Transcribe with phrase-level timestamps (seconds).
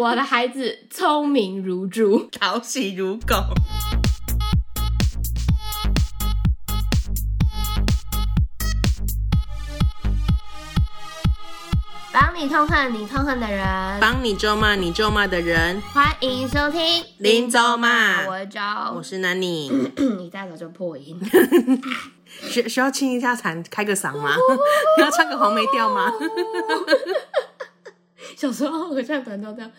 [0.00, 3.34] 我的孩子聪明如猪，讨喜如狗。
[12.10, 15.78] 帮你痛恨你痛恨的人，帮你咒骂你咒骂的人。
[15.92, 18.60] 欢迎收听林咒骂，我是周，
[18.96, 19.68] 我是南妮。
[20.18, 21.20] 你大早就破音，
[22.48, 24.34] 需需要清一下嗓，开个嗓吗？
[24.96, 26.10] 你 要唱个黄梅调吗？
[28.36, 29.70] 小时候合唱团都这样，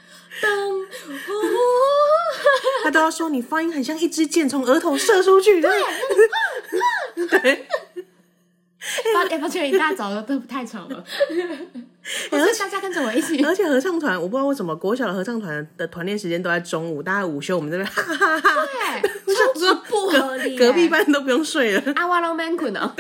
[2.84, 5.62] 他都要说你发音很像一支箭从额头射出去。
[5.62, 5.70] 对，
[7.28, 7.68] 对。
[9.14, 11.04] 抱歉抱歉，一大早的都太吵了。
[12.32, 18.66] 而且大家跟着我一起，而且合唱团，我不知道为什么国小的合唱团的团练时间都在中午，大家午休我们这边哈哈哈。
[18.66, 21.94] 对，超级不合理，隔壁班都不用睡了。
[21.96, 22.92] 阿瓦隆曼昆哦。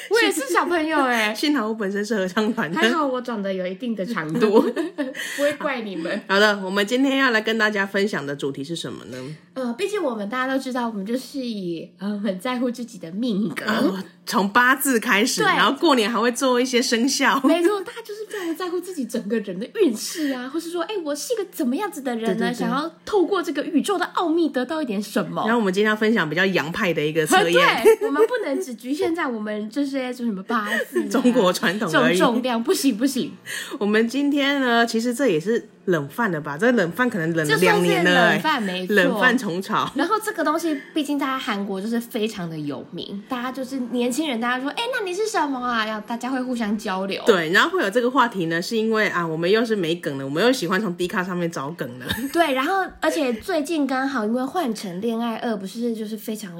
[0.10, 4.60] 我也是小朋友哎，幸好我本身是合唱团的，还好我长得有一定的长度，
[5.36, 6.20] 不会怪你们。
[6.26, 9.36] 好的，我们今天要来跟大家分享的主题是什么呢？
[9.54, 17.40] 呃，毕竟我们大家都知道，我们就是以呃很在乎自己的命格，呃、从八字开始，然后过年还会做一些生肖。
[17.42, 22.54] 没错，大家就是非常在乎自己整个人的运势啊，或是说，哎，我是一个怎么样子的人呢？
[22.54, 25.42] 想要透过这个宇宙的奥秘得到一点什么。
[25.46, 33.32] 然后我们今天要分享比较洋派的一个测验， 对，我们不能只局限在我们这些就什么八字、啊、中国传统这种重量不行不行。
[33.80, 35.68] 我们今天呢，其实这也是。
[35.90, 36.56] 冷饭了吧？
[36.56, 38.32] 这个冷饭可能冷了两年了，欸。
[38.32, 39.90] 冷饭没错，冷饭虫草。
[39.94, 45.86] 然后这个东西，毕竟在韩国就是非常的有名，大家就是年轻人，大家说，哎，那你是什么啊？
[45.86, 47.22] 要大家会互相交流。
[47.26, 52.06] 对，然后会有这个话题呢，是因为啊，我们又是没梗了，我们又喜欢从 D 卡上面找梗了。
[52.32, 56.52] 对，然后而且最近刚好因为换成恋爱二不是就是非常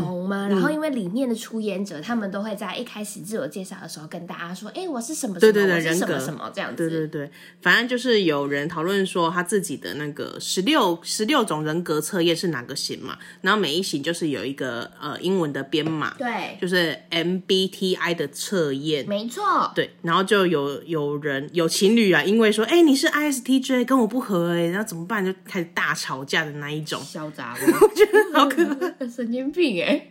[0.00, 0.46] 红吗？
[0.46, 6.88] 嗯、然后因为里面的出演者，他们都会在一开始自我介绍的时候跟大家说，哎，我是什么什么，对对对，人格什么什么这样子。
[6.88, 13.16] 对对对，反正就是有人讨论说他自自己的那个十六十六种人格测验是哪个型嘛？
[13.40, 19.92] 然后每一型就是有一个呃英文的编码，对，就是 MBTI 的测验，没错，对。
[20.02, 25.24] 然后就有有人有情侣啊，因为说哎你是 ISTJ 跟我不合哎，然后怎么办？
[25.24, 30.10] 就开始大吵架的那一种，嚣张，我觉得好可 怕，神经病哎。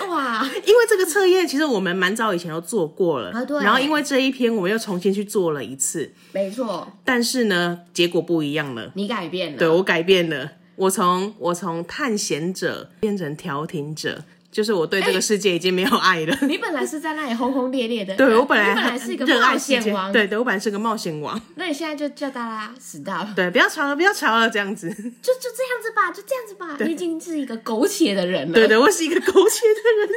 [0.00, 3.60] 那哇， 因为这个测验其实我们蛮早以前都做过了，啊、对。
[3.60, 6.86] 然后因为这一篇我们又重新去做了一次，没错。
[7.04, 8.92] 但是呢，结果不一样了。
[8.94, 10.52] 你改变了，对，我改变了。
[10.76, 14.24] 我从我从探险者变成调停者。
[14.52, 16.34] 就是我对这个世界已经没有爱了。
[16.34, 21.38] 欸、 你本来是在那里轰轰烈烈的，对，我本来本来是一个冒险王，对对，我本来是个冒险王。
[21.56, 24.94] 那你现在就叫大家死到了，对，不要吵了，不要吵了，这样子，就
[25.34, 26.74] 就这样子吧，就这样子吧。
[26.80, 30.08] 你已经是一个苟且的人了，对对，我是一个苟且的人。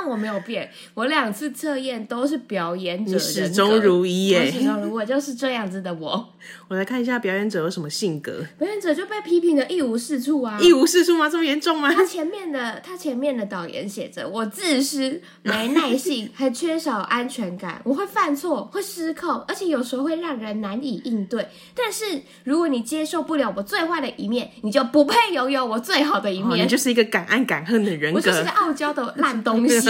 [0.00, 6.32] 但我没有变，我两次测验都是表演者，始终如一耶，始终如我就是这样子的我。
[6.68, 8.44] 我来看一下表演者有什么性格。
[8.58, 10.58] 表演者就被批评的一无是处啊！
[10.60, 11.28] 一无是处吗？
[11.28, 11.92] 这么严重吗？
[11.92, 17.80] 他前面的他前面的导言写着：我自私、没耐性， 还缺少安全感。
[17.84, 21.48] 我会犯错，会失控，而且有时候会让人难以应对。
[21.74, 26.50] 但是如果你接受不了我最坏的一面，你就不配拥有我最好的一面。
[26.50, 29.80] 哦、你就是一个敢爱敢恨的人格，我就是个傲娇的烂东西。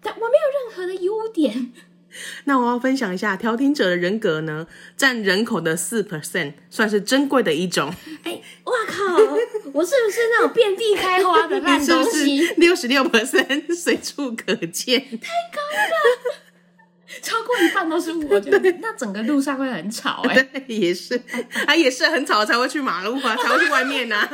[0.00, 1.72] 他，我没有任何的优点。
[2.44, 4.66] 那我要分享一下调停者的人格呢，
[4.96, 7.92] 占人口的四 percent，算是珍贵的一种。
[8.22, 9.16] 哎、欸，哇靠！
[9.72, 12.46] 我是不是那种遍地开花的 烂东西？
[12.56, 15.00] 六十六 percent， 随处可见。
[15.00, 16.40] 太高了，
[17.20, 18.40] 超过一半都是我。
[18.40, 20.48] 觉得那整个路上会很吵、欸。
[20.52, 21.20] 哎，也是，
[21.66, 24.30] 啊也是很吵才会去马路啊，才会去外面啊。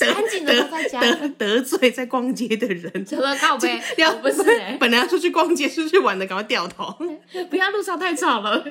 [0.00, 6.96] 安静的都在家得得，得罪在逛街的人，除了靠北，要不是、欸、 本来要出去逛街、出去玩的，赶快掉头，
[7.50, 8.64] 不要路上太吵了。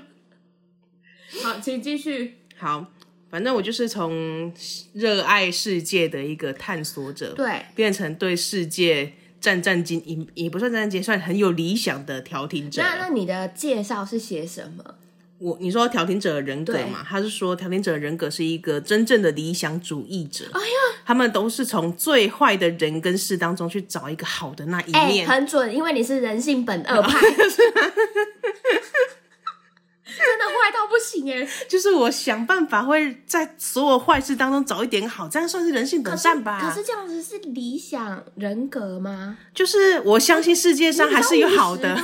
[1.44, 2.38] 好，请继续。
[2.58, 2.86] 好，
[3.30, 4.54] 反正我就是从
[4.94, 12.82] 热爱世界的一个探索者，对，变成对世界战战兢兢，也不算战战兢兢，算很有理想的调停者。
[12.82, 14.96] 那那你的介绍是写什么？
[15.38, 17.06] 我你说调停者的人格嘛？
[17.08, 20.46] 他是说调停者的人格是一个真正的理想主义者。
[20.54, 20.68] 哎呀，
[21.06, 25.28] 他们都是从最坏的人跟事当中去找一个好的那一面。
[25.28, 27.20] 欸、很准，因为你是人性本恶派，
[30.18, 31.46] 真的坏到不行哎！
[31.68, 36.62] 就是我想办法会在所有坏事当中找一点好，这样算是人性本善吧？
[36.62, 39.38] 可是，可是这样子是理想人格吗？
[39.54, 42.00] 就是我相信世界上还是有好的。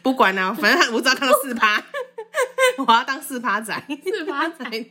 [0.00, 1.82] 不管了、啊， 反正他我只要看到四趴，
[2.78, 3.74] 我要当四趴仔，
[4.04, 4.64] 四趴仔。
[4.64, 4.86] 哎、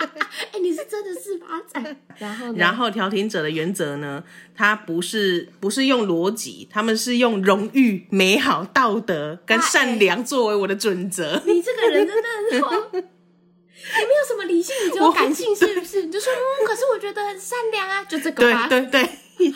[0.54, 1.96] 欸，你是真的四趴仔。
[2.18, 4.24] 然后，然后调停者的原则呢？
[4.56, 11.38] 他不是不是用逻辑，他们是用荣誉、美好、道德跟善良作为我的准则。
[11.38, 16.04] 欸、你这个人真的很好，你没有什么理性，你只有感性，是不是？
[16.04, 18.68] 你就说，嗯，可是我觉得很善良啊，就这个吧。
[18.68, 19.54] 对对对。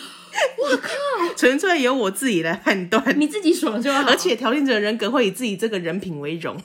[0.58, 0.90] 我靠！
[1.36, 4.02] 纯粹由我自己来判断，你自己爽就好。
[4.08, 6.56] 而且调停者人格会以自己这个人品为荣。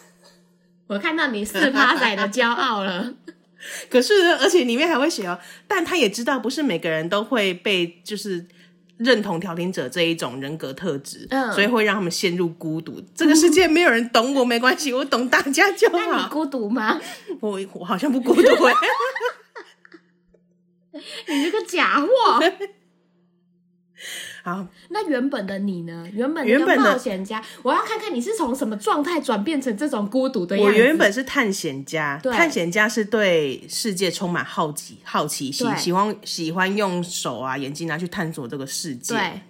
[0.88, 3.14] 我看到你四趴仔的骄傲了。
[3.90, 8.46] 可是，而且里面还会写哦，但他也知道不是每个人都会被就是
[8.98, 13.02] 认同调停者这一种人格特质，嗯，所以会让他们陷入孤独。
[13.14, 15.98] 这个世界没有人懂我，没关系，我懂大家就好。
[15.98, 17.00] 那你孤独吗？
[17.40, 18.40] 我我好像不孤独。
[21.28, 22.40] 你这个假货！
[24.46, 26.06] 好，那原本的你呢？
[26.12, 30.72] 原本的冒险家，我要看看你是从什么状态转变成这种孤独的样子。
[30.72, 39.14] 我原本是探险家，探险家是对世界充满好奇、好奇心，喜欢喜欢用手啊、眼睛啊去探索这个世界。
[39.14, 39.40] 对。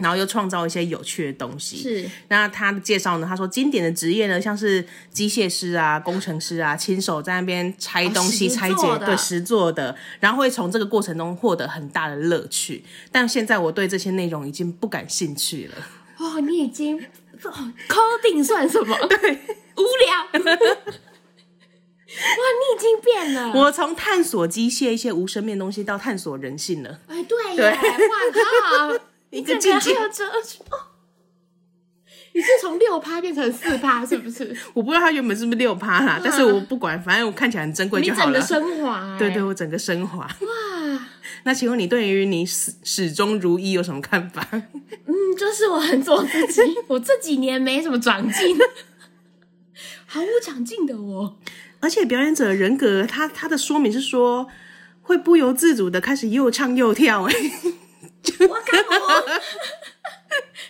[0.00, 1.76] 然后又创造一些有趣的东西。
[1.76, 3.26] 是，那他的介绍呢？
[3.26, 12.84] 他说经典的职业呢，像是机械师啊、工程师啊，亲手在那边拆东西、哦、拆解，对，实做的，然后会从这个过程中获得很大的乐趣。
[13.12, 15.74] 但现在我对这些内容已经不感兴趣了。
[16.18, 17.00] 哦，你已经
[17.40, 18.96] ，coding 算什么？
[19.06, 19.16] 对，
[19.76, 20.40] 无聊。
[22.08, 23.52] 哇，你已经变了。
[23.54, 26.98] 我从探索机械一些无生命的东西，到探索人性了。
[27.06, 27.78] 哎，对，对，哇
[28.88, 28.98] 靠！
[29.30, 29.92] 一个境界，
[32.34, 34.56] 你是从六趴变成四趴，是不是？
[34.72, 38.26] 我不知道他原本是不是六趴啦，但是我不管，反正我看起来很珍贵就好了。
[38.26, 40.18] 你整个升华、欸，对对，我整个升华。
[40.18, 41.08] 哇，
[41.44, 44.46] 那请问你对于你始始终如一有什么看法？
[44.52, 48.56] 嗯，就是我很做自己，我这几年没什么长进，
[50.06, 51.38] 毫无长进的我。
[51.80, 54.46] 而且表演者人格，他他的说明是说
[55.02, 57.52] 会不由自主的开始又唱又跳、欸，哎。
[58.48, 59.06] 我靠！
[59.06, 59.24] 我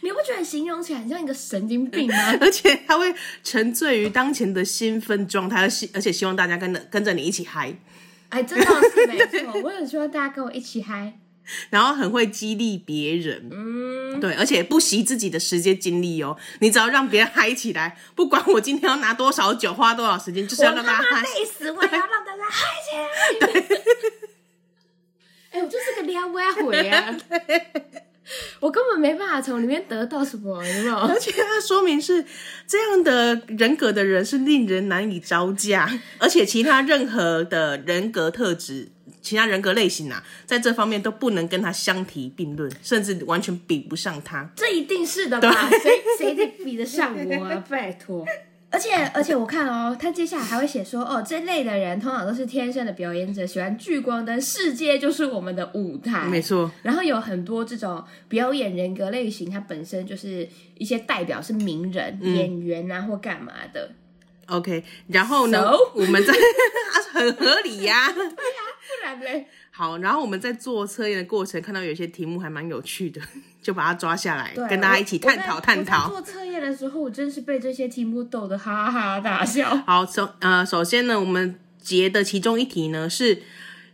[0.03, 2.35] 你不觉得形容起来很像一个神经病吗？
[2.41, 3.13] 而且他会
[3.43, 7.75] 沉醉于当前的兴奋状态，而希而且希望大家跟着跟着你一起嗨。
[8.29, 11.19] 哎，真的是没错，我很希望大家跟我一起嗨。
[11.71, 16.37] 然后很会激励别人，嗯，对，而且不惜自己的时间精力哦。
[16.61, 21.23] 你只要让别人嗨起来，不管我今天要拿多少酒，花多少时间，就是要让大家嗨。
[21.23, 23.51] 累死我也要让大家嗨起来。
[23.51, 24.28] 对。
[25.51, 27.17] 哎、欸，我就是个撩妹鬼啊！
[28.61, 30.95] 我根本没办法从里面得到什么，有没有？
[30.97, 32.23] 而且他说明是
[32.67, 38.91] 这样的人格的人是令人难以招架，而且其他任何的人格特质、
[39.23, 44.51] 其他人格类型啊，在这方面都不能跟他相提并论，甚至完全比不上他。
[44.55, 45.71] 这一定是的吧？
[45.83, 47.65] 谁谁得比得上我啊？
[47.71, 48.27] 拜托！
[48.71, 56.71] 而且而且我看哦，他接下来还会写说哦，这类的人通常都是天生的表演者，喜欢聚光灯，世界就是我们的舞台，没错。
[56.83, 63.91] 然后有很多这种表演人格类型，它本身就是一些代表是名人、嗯、演员啊或干嘛的。
[64.49, 65.79] OK，然后呢，so?
[65.95, 66.33] 我们在
[67.13, 69.47] 很合理呀、啊， 对呀、啊，不然嘞。
[69.79, 73.21] 好，然后我们在做测验的过程，看到有些题目还蛮有趣的，
[73.63, 76.09] 就把它抓下来，跟大家一起探讨探讨。
[76.09, 79.77] 做测验的时候，我真是被这些题目逗得哈哈大笑。
[79.87, 83.41] 好，首呃，首先呢，我们截的其中一题呢，是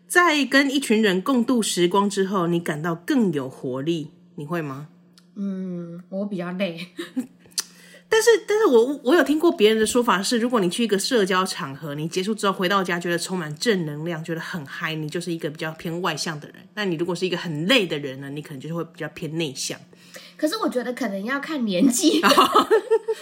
[0.08, 4.88] 在跟一群人共度时光之后，你感到更有活力，你会吗？
[5.34, 6.80] 嗯，我比较累。
[8.14, 16.58] 但是，但是我我有听过别人的说法是，如果你去一个社交场合，你结束之后回到家，觉得充满正能量，觉得很嗨，你就是一个比较偏外向的人。
[16.74, 19.76] 那你如果是一个很累的人呢，你可能就是会比较偏内向。
[20.36, 22.20] 可是我觉得可能要看年纪，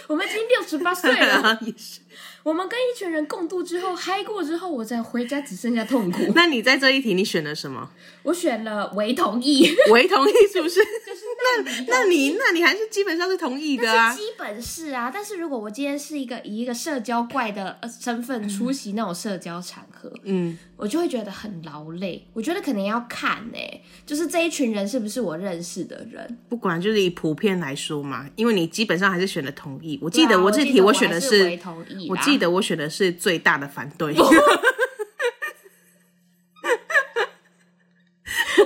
[0.05, 1.57] 我们已经六十八岁了。
[1.61, 2.01] 也是。
[2.43, 6.33] 我们跟一群人共度之后，嗨过之后，我再回家只剩下痛苦。
[6.35, 7.89] 那你在这一题你选了什么？
[8.21, 10.75] 我选了唯同意，唯同意是不是？
[10.75, 11.22] 就 是
[11.65, 14.13] 那那你那你还是基本上是同意的啊？
[14.13, 22.27] 基本是啊，但是如果我今天是一个以一个社交怪的身份出席那种社交场合，嗯，我就会觉得很劳累。
[22.33, 26.37] 我觉得可能要看呢、欸，就是这一群人是不是我认识的人？
[26.49, 29.97] 不管就是以普遍来说嘛，因为你基本上还是选了同意。
[30.01, 32.33] 我记得我这题我选的是唯同意，我记。
[32.33, 34.13] 得我选的是最大的反对，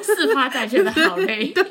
[0.01, 1.63] 四趴仔觉得好累， 对，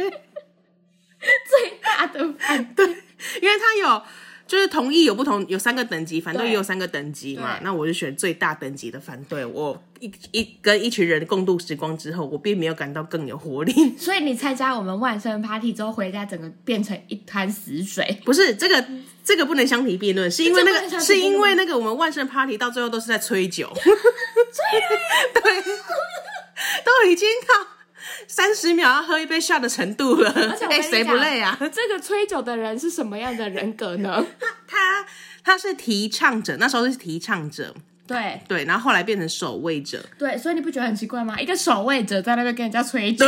[1.49, 4.03] 最大的反对，因为他有
[4.47, 7.59] 就是同意有不同，有三个等级，反对对也有三个等级嘛。
[7.63, 9.45] 那我就选最大等级的反对。
[9.45, 13.73] 我一一跟一群人共度时光之后，我并没有感到更有活力。
[13.99, 18.19] 所以你参加我们万圣 party 之后回家，整个变成一滩死水。
[18.25, 18.85] 不是这个，
[19.25, 25.43] 这个不能相提并论，是因为那个，是因为那个我们万圣 party 到最后都是在吹酒，对，
[26.85, 27.67] 都已经到
[28.29, 30.31] 三十秒要喝一杯 shot 的程度了。
[30.31, 31.57] 而且我跟 哎，谁、不累啊？
[31.61, 34.25] 这个吹酒的人是什么样的人格呢？
[34.67, 35.07] 他
[35.45, 37.75] 他是提倡者，那时候是提倡者，
[38.07, 40.05] 对对，然后后来变成守卫者。
[40.19, 41.39] 对，所以你不觉得很奇怪吗？
[41.41, 43.27] 一个守卫者在那边跟人家吹酒。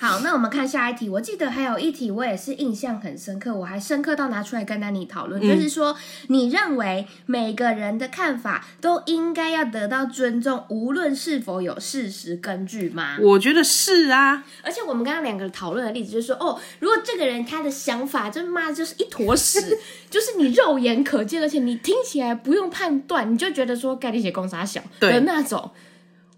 [0.00, 1.10] 好，那我们看下一题。
[1.10, 5.94] 我记得还有一题，我也是印象很深刻，我还深刻到拿出来跟丹尼讨论，就是说，
[6.28, 13.18] 你认为每个人的看法都应该要得到尊重，无论是否有事实根据吗？
[13.20, 19.60] 我觉得是啊，而且我们刚刚两个讨论的例子就是说，哦，如果这个人他的想法真妈就是一坨屎，
[20.08, 25.70] 就是你肉眼可见，而且你听起来不用判断，你就觉得说概率写公杀小的那种。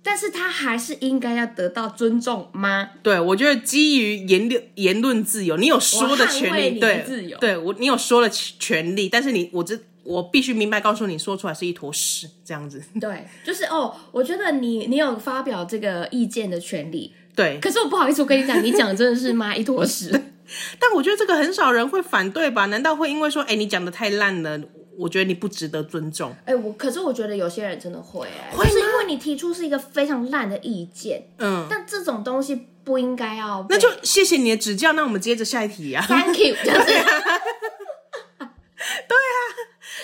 [0.03, 2.91] 但是他还是应该要得到尊重吗？
[3.03, 12.83] 对，我觉得基于言论言论自由，你有说的权利，我捍卫你的自由对，对我你有说的权利，但是你我这我必须明白告诉你说出来是一坨屎这样子。
[13.01, 20.11] 对，就是哦，我觉得你你有发表这个意见的权利，对，可是我不好意思，我跟你讲，你讲的真的是妈一坨屎。
[20.79, 22.67] 但我觉得这个很少人会反对吧？
[22.67, 24.61] 难道会因为说，哎，你讲的太烂了，
[24.99, 26.35] 我觉得你不值得尊重？
[26.45, 34.93] 哎、我可是我觉得有些人真的会、哎，会是因为你提出是一个非常烂的意见，嗯，但这种东西不应该要，那就谢谢你的指教。
[34.93, 36.05] 那我们接着下一题啊。
[36.07, 36.79] Thank you，就是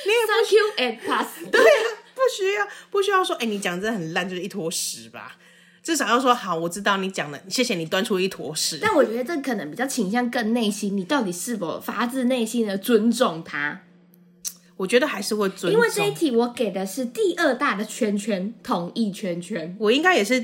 [0.07, 1.27] 你也 Thank you and pass。
[1.51, 5.37] 对啊，不需要不需要说，哎，你讲真的很烂，就是一坨屎吧？
[5.83, 8.79] 至少要说好，我知道你讲的，谢谢你端出一坨屎。
[8.81, 13.83] 但我觉得这可能比较倾向更内心，你到底是否发自内心的尊重他？
[14.79, 19.77] 我觉得还是会尊重，因为这一题我给的是第二大的圈圈，同意圈圈。
[19.79, 20.41] 我应该也是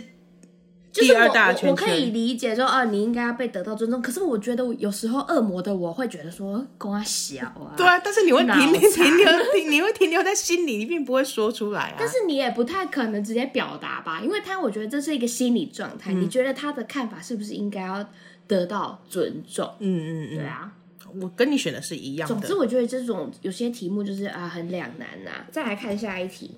[0.93, 1.69] 第二大的圈圈。
[1.69, 4.03] 我，我可以理解说，哦，你应该要被得到尊重。
[4.03, 7.75] 可是我觉得有时候恶魔的我会觉得说，跟我小啊。
[7.79, 11.95] 对啊，但是你会停脑残停留 停，你会停留在心里，你并不会说出来啊。
[11.97, 16.13] 但是你也不太可能直接表达吧，因为他我觉得这是一个心理状态。
[16.13, 18.05] 嗯你觉得他的看法是不是应该要
[18.49, 19.69] 得到尊重？
[19.79, 20.73] 嗯嗯嗯，对啊。
[21.21, 22.35] 我跟你选的是一样的。
[22.35, 25.47] 总之，我觉得这种有些题目就是啊很两难呐、啊。
[25.51, 26.53] 再来看下一题，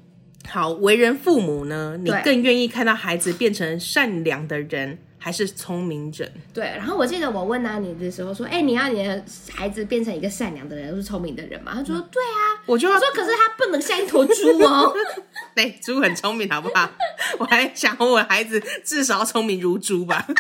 [0.49, 6.33] 好，为人父母呢，你更愿意看到孩子变成善良的人，还是聪明人？
[6.55, 6.65] 对。
[6.65, 11.73] 然后我记得我问到你的时候说，哎、你要你的孩子变成一个善良的人，或是聪明的人嘛？
[11.75, 12.63] 他说，对啊。
[12.67, 14.93] 我就要我说，可是他不能像一头猪哦。
[15.55, 16.91] 对，猪很聪明，好不好？
[17.39, 20.27] 我还想我孩子至少要聪明如猪吧。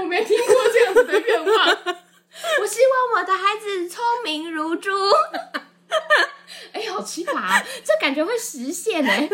[0.00, 1.96] 我没听过这样子的愿望。
[2.60, 4.90] 我希望我的孩子聪明如猪。
[6.72, 9.28] 哎、好奇葩、啊， 这感觉会实现哎。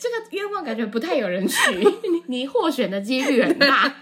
[0.00, 3.94] 这个愿望感觉不太有人许，你你获选的几率很大。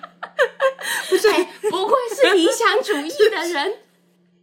[1.09, 3.79] 不是、哎，不愧是理想主义的人，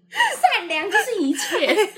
[0.10, 1.94] 善良就是一切。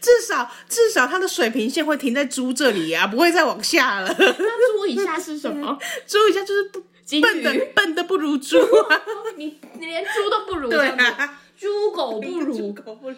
[0.00, 4.12] 至少至少他的水平线会停在猪这里啊，不会再往下了。
[4.18, 5.78] 那猪以下是什么？
[6.08, 6.82] 猪以下就是不
[7.20, 9.02] 笨的笨的不如猪啊！
[9.36, 13.16] 你你连猪都不如，对啊，猪狗不如，猪狗不如。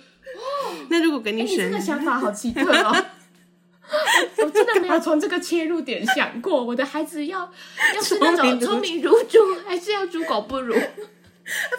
[0.89, 3.05] 那如果给你选，欸、你这个想法好奇特哦。
[4.39, 7.41] 我真的没有从这个切入点想过，我的孩子要
[7.95, 10.75] 要是那种聪明如猪，还是要猪狗不如？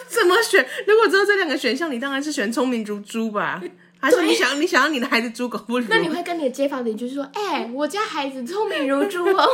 [0.06, 0.64] 怎么选？
[0.86, 3.60] 如果只有这两个选项，你当然是选聪明如猪吧？
[3.98, 5.86] 还是你想你想要你的孩子猪狗不如？
[5.88, 9.48] 那你会跟你的街坊邻居说：“哎、欸，我家孩子聪明如猪哦，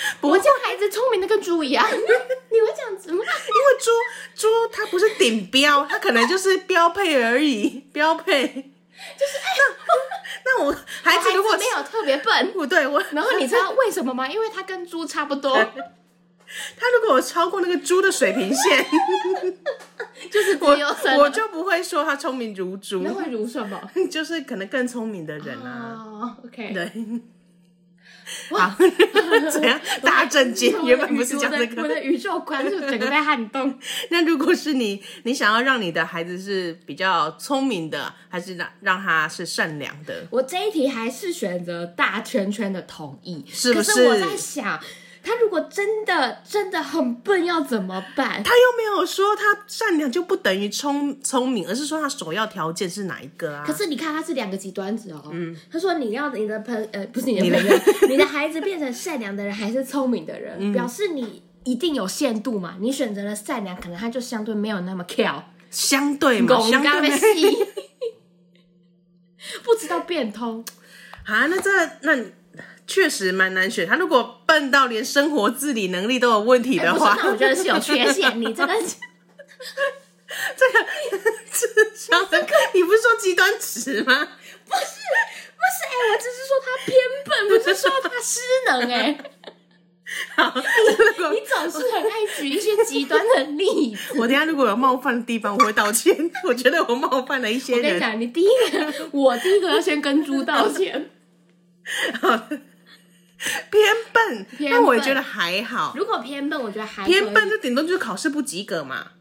[0.20, 1.86] 我叫孩子聪明的跟猪一样。
[1.90, 3.18] ”你会这样子吗？
[3.18, 3.90] 因为猪
[4.34, 8.46] 猪它不是顶标，它可能就是标配而已， 标配。
[9.16, 14.26] 就是那那我孩子如果没有特别笨，不对我，然后你知道为什么吗？
[14.28, 15.54] 因为他跟猪差不多。
[16.78, 18.86] 他如果有超过那个猪的水平线，
[20.32, 20.76] 就是我
[21.18, 23.02] 我就不会说他聪明如猪。
[23.04, 23.78] 那会如什么？
[24.10, 26.34] 就是可能更聪明的人啊。
[26.38, 26.90] Oh, OK，对。
[28.50, 28.74] 好，
[29.50, 29.80] 怎样？
[30.02, 30.74] 大震惊！
[30.84, 33.78] 原本不是讲这个，我的宇宙观就整个在撼动。
[34.10, 40.26] 那如果是你，你想要让你的孩子是比较聪明的，还是让让他是善良的？
[40.30, 43.92] 我这一题还是选择大圈圈的同意，是不是？
[43.92, 44.80] 可是我在想。
[45.28, 48.42] 他如果真的真的很笨，要怎么办？
[48.42, 53.62] 他又没有说他善良就不等于聪聪明，而是说他首要条件是哪一个啊？
[53.66, 55.22] 可是你看，他是两个极端子哦。
[55.30, 62.76] 嗯，他说你要你的朋呃不是你的朋友， 你的，孩子变成善良的人还是聪明的人，嗯、表示你一定有限度嘛。
[62.80, 67.10] 你选择了善良，可能他就相对没有那么跳，相对嘛，相对
[69.62, 70.64] 不知道变通
[71.24, 71.46] 啊？
[71.46, 71.70] 那这
[72.02, 72.16] 那
[72.88, 73.86] 确实蛮难选。
[73.86, 78.40] 他如果笨到连生活自理能力都有问题的话，欸、那我觉得是有缺陷。
[78.40, 78.74] 你这个。
[80.56, 80.86] 这个
[81.50, 81.66] 智
[81.96, 82.28] 商，
[82.72, 84.14] 你不是说极端值吗？
[84.66, 84.86] 不是，
[85.56, 89.18] 不是，哎、欸，我只是说他偏笨，不是说他失能、欸，哎。
[90.36, 94.14] 好，你你总是很爱举一些极端的例子。
[94.18, 96.30] 我等下如果有冒犯的地方，我会道歉。
[96.46, 97.82] 我觉得我冒犯了一些人。
[97.82, 101.10] 我跟你讲，你第一个，我第一个要先跟猪道歉。
[102.20, 102.48] 好，
[103.70, 105.94] 偏笨，偏笨，但我也觉得还好。
[105.96, 109.12] 如果偏笨，我觉得还偏笨，就顶多就是考试不及格嘛。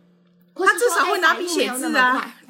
[0.55, 2.33] 他至少会拿笔写字啊！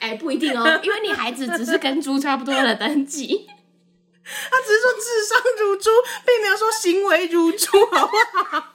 [0.00, 3.46] 哎、欸，不一定哦，因为你孩子只是跟猪差不多的等级，
[4.24, 5.90] 他只是说智商如猪，
[6.24, 8.16] 并没有说行为如猪，好不
[8.46, 8.72] 好？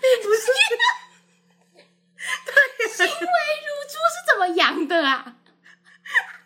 [0.00, 0.46] 并不是，
[2.46, 5.34] 对，行为如猪是怎么养的啊？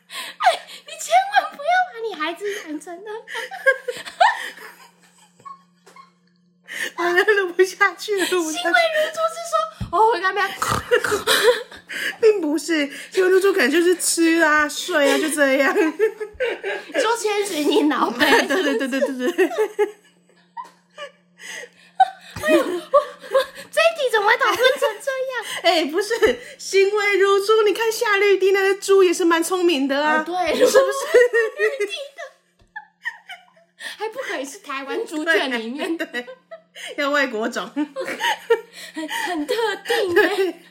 [0.08, 3.22] 哎、欸，你千万不要把你孩子养成那样。
[6.96, 7.02] 我
[7.34, 8.26] 录不下去了。
[8.26, 10.35] 行为如猪是说，哦，我刚刚
[12.20, 15.74] 并不是行为如猪，可能就是吃啊、睡啊，就这样。
[15.76, 18.42] 你说千寻你脑袋？
[18.42, 19.50] 对对对对对对。
[22.42, 25.44] 哎呦，我我这一题怎么会讨论成这样？
[25.62, 30.78] 哎、欸，不是行为如猪，你看夏绿蒂那个猪也是蛮聪明的啊，哦、对，是不是？
[33.98, 36.06] 还不可以是台湾猪圈里面的。
[36.98, 37.66] 要外国种，
[38.94, 39.54] 很很特
[39.86, 40.62] 定哎，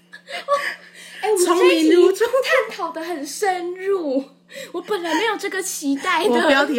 [1.22, 4.24] 哎，聪明如猪，探讨的很深入。
[4.72, 6.24] 我本来没有这个期待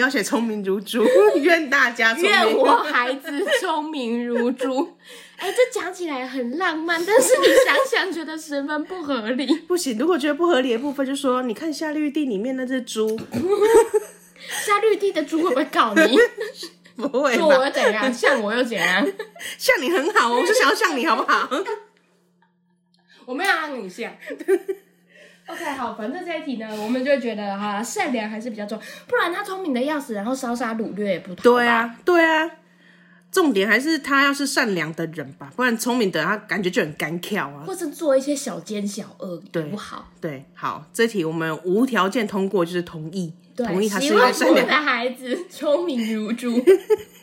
[0.06, 0.10] 的。
[0.10, 1.04] 我标题要写聪明如猪，
[1.42, 2.30] 愿大家聪明。
[2.30, 4.96] 愿我孩子聪明如猪。
[5.36, 9.46] 哎，这讲起来很浪漫，但是你想想，觉得十分不合理。
[9.68, 13.18] 不行，如果觉得不合理的部分，就说你看夏绿蒂里面那只猪，
[14.64, 16.18] 夏绿蒂的猪会不会搞你？
[16.96, 18.10] 不会，说我又怎样？
[18.12, 19.06] 像我又怎样？
[19.58, 21.50] 像你很好，我是想要像你好不好？
[23.26, 24.10] 我没有让你像。
[25.46, 31.42] OK，好，反正这一题呢，我们就觉得哈，善良还是比较重要，不然他聪明的要死，然后烧杀掳掠也不妥。
[31.42, 32.50] 对啊，对啊，
[33.30, 40.10] 重点还是他要是善良的人吧，不然聪明的他感觉就很干跳啊，或是做一些小奸小恶，对不好。
[40.20, 43.32] 对，好，这题我们无条件通过，就是同意。
[43.54, 46.60] 对，同意他是一个善良的孩子，聪明如猪，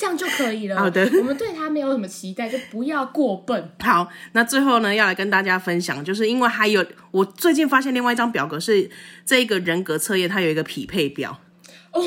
[0.00, 0.78] 这样就可以了。
[0.78, 3.70] 好的， 我们对他没有什么期待，就不要过笨。
[3.80, 8.88] 好，那最后呢，要来跟大家分享，就是因为还有我最近发现另外一张表格是
[9.26, 11.38] 这一个人格测验，它有一个匹配表。
[11.92, 12.02] 哦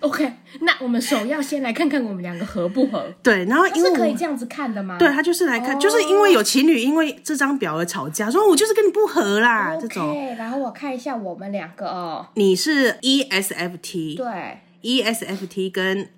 [0.00, 3.10] ，OK，那我们首要先来看看我们两个合不合。
[3.22, 4.96] 对，然后因为是可以这样子看的吗？
[4.98, 5.80] 对，他就是来看，oh.
[5.80, 10.36] 就是因为有情侣因为这张表而吵架，说我就是跟你不合啦，okay, 这种。
[10.36, 16.10] 然后我看一下我们两个哦，你是 ESFT，对，ESFT 跟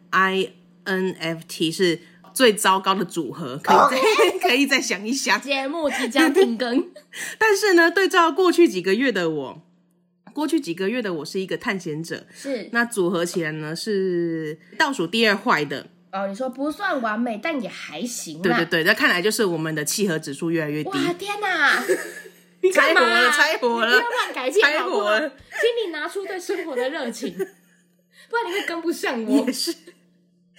[0.85, 2.01] INFT 是
[2.33, 4.43] 最糟糕的组合，可以再、 oh.
[4.43, 5.41] 可以再想一想。
[5.41, 6.91] 节目即将停更，
[7.39, 9.63] 但是呢，对照过去几个月的我。
[10.33, 16.29] 过去几个月的我是一个探险者，是那组合起来呢是倒数第二坏的哦。
[16.29, 18.41] 你说不算完美，但也还行。
[18.41, 20.91] 对对对，那看来就是我们的契合指数越来越低。
[20.91, 21.83] 哇天哪！
[22.73, 23.97] 拆火了，拆火了！
[23.97, 29.47] 不要乱改进，拆火了，请你拿出对生活的热情，不然你会跟不上我。
[29.47, 29.75] 也是，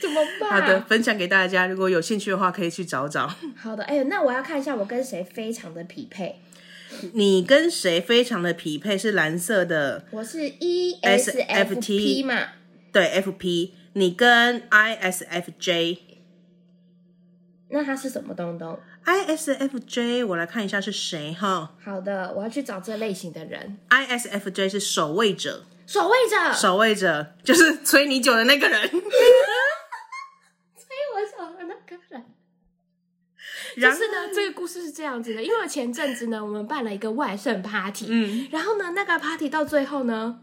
[0.01, 0.49] 怎么办？
[0.49, 3.27] 好的，分享给大家，如果有兴趣的话，可以去找找。
[3.55, 6.41] 好的，哎呦，那我要看一下我跟谁非常的匹配。
[7.13, 8.97] 你跟谁非常的匹配？
[8.97, 12.47] 是蓝色的，我是 ESFP 嘛？
[12.91, 13.71] 对，FP。
[13.93, 15.97] 你跟 ISFJ，
[17.71, 21.75] 那他是什么东东？ISFJ，我来看一下是谁哈。
[21.83, 23.77] 好的，我要去找这类型的人。
[23.89, 28.97] ISFJ 是守卫者，守卫者，守卫者就是催你酒的那个人， 催
[31.13, 32.23] 我久的那个人。
[33.75, 40.39] 就是呢，这个故事是这样子的，因为前阵子呢，我们办了一个万圣 party，嗯，然后呢，那个 party 到最后呢，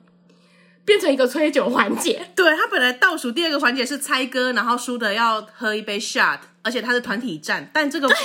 [0.85, 2.29] 变成一个吹酒环节。
[2.37, 8.09] 对，他本来倒数第二个环节是猜歌，然后输的要喝一杯 shot，而且他是团体战，但这个。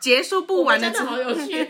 [0.00, 1.68] 结束不完的，真的好有趣。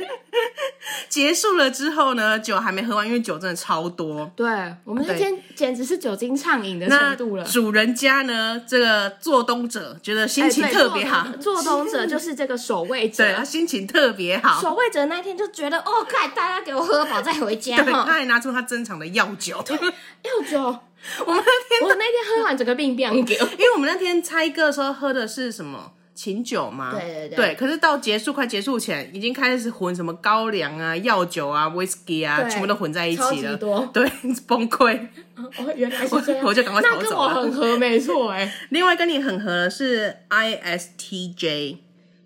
[1.09, 4.31] 结束了之后呢，酒还没喝完，因为酒真的超多。
[4.37, 4.47] 对，
[4.85, 7.45] 我们那天简直是酒精畅饮的程度了。
[7.45, 11.27] 主人家呢，这个做东者觉得心情特别好。
[11.41, 14.61] 做东者 就是这个守卫者，对，他心情特别好。
[14.63, 17.77] 守卫者那天就觉得，哦，快，大家给我喝饱再回家。
[17.83, 19.57] 对，他还拿出他珍藏的药酒。
[19.57, 20.59] 药酒，
[21.27, 25.93] 我们那天我那天喝完整个病变给，因为我们那天猜歌的时候喝的是什么？
[26.23, 26.93] 琴酒嘛？
[26.93, 27.37] 对对对。
[27.37, 33.57] 对，可是到结束快结束前，已经开始混什么高粱啊、药酒啊、whisky 啊，全部都混在一起了。
[33.91, 34.07] 对，
[34.47, 35.01] 崩溃。
[35.37, 36.45] 哦，原来是这样。
[36.45, 37.03] 我就赶快逃走了。
[37.03, 38.53] 那跟我很合，没错哎。
[38.69, 41.79] 另外跟你很合的是 ISTJ。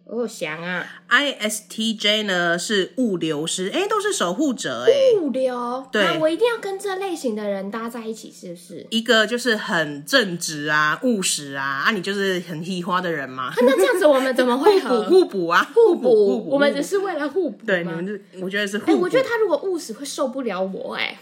[0.06, 8.86] 我想啊，ISTJ 呢是物流师，哎，都是守护者，哎，物流，对，我一定要跟这类型的人搭在一起，是不是？
[8.90, 13.52] 一个就是很正直啊、务实啊，啊，你就是很喜花的人嘛。
[13.56, 15.04] 那这样子我们怎么会 互补？
[15.04, 17.64] 互补啊，互补，互补，我们只是为了互补。
[17.64, 18.92] 对，你们就我觉得是互补。
[18.92, 21.18] 哎，我觉得他如果务实会受不了我，哎，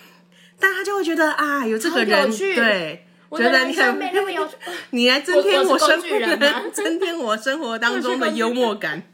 [0.58, 3.06] 大家就会觉得啊，有这个人，对。
[3.32, 4.54] 我觉得你很没那么有趣，
[4.90, 6.36] 你来增添我生活，
[6.70, 9.02] 增添我生活当中的幽默感。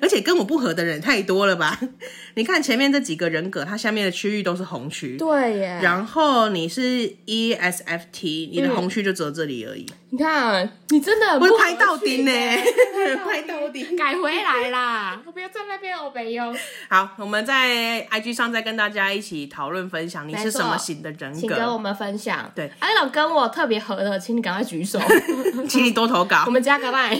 [0.00, 1.78] 而且跟我不合的人太多了吧？
[2.34, 5.16] 你看前面这几个人格，它下面的区域都是红区。
[5.16, 5.80] 对耶。
[5.82, 9.84] 然后你是 ESFT，你的红区就只有这里而已。
[9.90, 12.30] 嗯、你看，你真的不会拍到底呢？
[13.24, 15.18] 拍到底，改回来啦！
[15.24, 16.54] 我不要在那边欧北哟。
[16.90, 21.40] 好，我们在 IG 上再跟大家一起讨论分享，你是什么型的人格？
[21.40, 22.52] 请跟我们分享。
[22.54, 25.00] 对，还有跟我特别合的，请你赶快举手，
[25.66, 26.42] 请你多投稿。
[26.44, 27.18] 我们加个 line。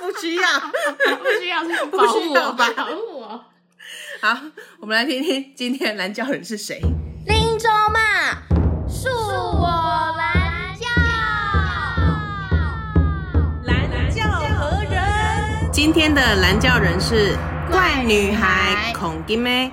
[0.00, 3.44] 不需要，不需要，是保护我，保护我。
[4.20, 4.36] 好，
[4.80, 6.80] 我们来听听今天的蓝教人是谁。
[16.00, 17.36] 今天的蓝教人是
[17.70, 19.70] 怪女孩孔金妹。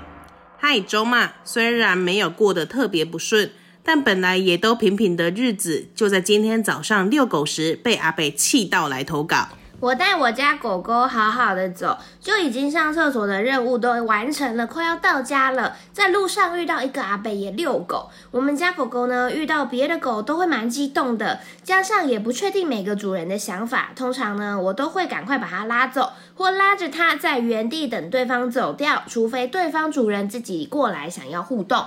[0.58, 3.50] 嗨，周嘛，虽然没有过得特别不顺，
[3.82, 9.48] 但本来也都平平的日子，就在今天早上遛狗时被阿北气到来投稿。
[9.80, 15.76] 我带我家狗狗好好的走，就已经上厕所的任务都完成了，快要到家了。
[15.94, 31.86] 在路上遇到一个阿伯也遛狗，我们家狗狗呢遇到别的狗都会蛮激动的，加上也不确定每个主人的想法，通常呢我都会赶快把它拉走，或拉着它在原地等对方走掉，除非对方主人自己过来想要互动。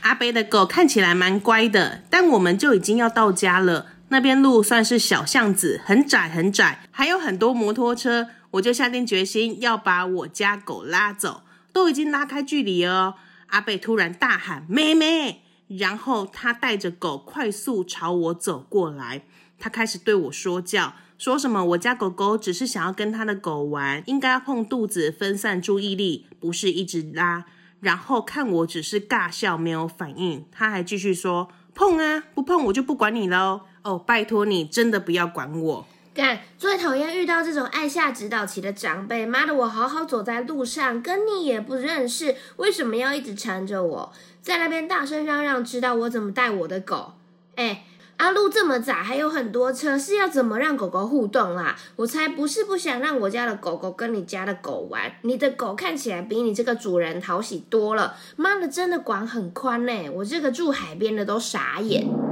[0.00, 3.86] 阿伯的狗看起来蛮乖的，但我们就已经要到家了。
[4.08, 8.28] 那边路算是小巷子，很窄很窄，还有很多摩托车。
[8.52, 11.42] 我就下定决心要把我家狗拉走，
[11.72, 13.14] 都已经拉开距离哦。
[13.48, 19.24] 阿贝突然大喊“妹妹”，然后他带着狗快速朝我走过来。
[19.58, 27.44] 他开始对我说教，说什么我家狗狗只是想要跟他的狗玩，应该要碰肚子分散注意力，不是一直拉。
[27.80, 35.86] 然后看我只是尬笑没有反应，他还继续说：“碰啊，不碰我就不管你喽。”哦，拜托你，真的不要管我。
[36.12, 39.24] 干，最讨厌遇到这种爱下指导棋的长辈。
[39.24, 44.12] 妈的，我好好走在路上，跟你也不认识，为什么要一直缠着我？
[44.42, 47.12] 在那边大声嚷嚷，知道我怎么带我的狗？
[47.54, 47.84] 哎，
[48.16, 51.76] 啊，路这么窄，还有很多车，是要怎么让狗狗互动啦？
[51.94, 55.12] 我才不是不想让我家的狗狗跟你家的狗玩。
[55.22, 58.16] 你的狗看起来比你这个主人讨喜多了。
[58.34, 62.25] 妈的，真的管很宽呢，我这个住海边的都傻眼。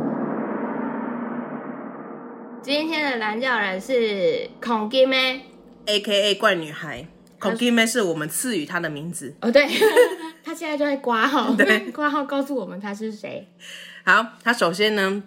[2.64, 5.44] 今天的蓝教人是孔金妹
[5.84, 7.06] ，A.K.A 怪女孩。
[7.38, 9.36] 孔金妹是我们赐予她的名字。
[9.42, 9.68] 哦，对，
[10.42, 13.46] 她现在就在挂号， 对，挂号告诉我们她是谁。
[14.06, 15.22] 好，她首先呢，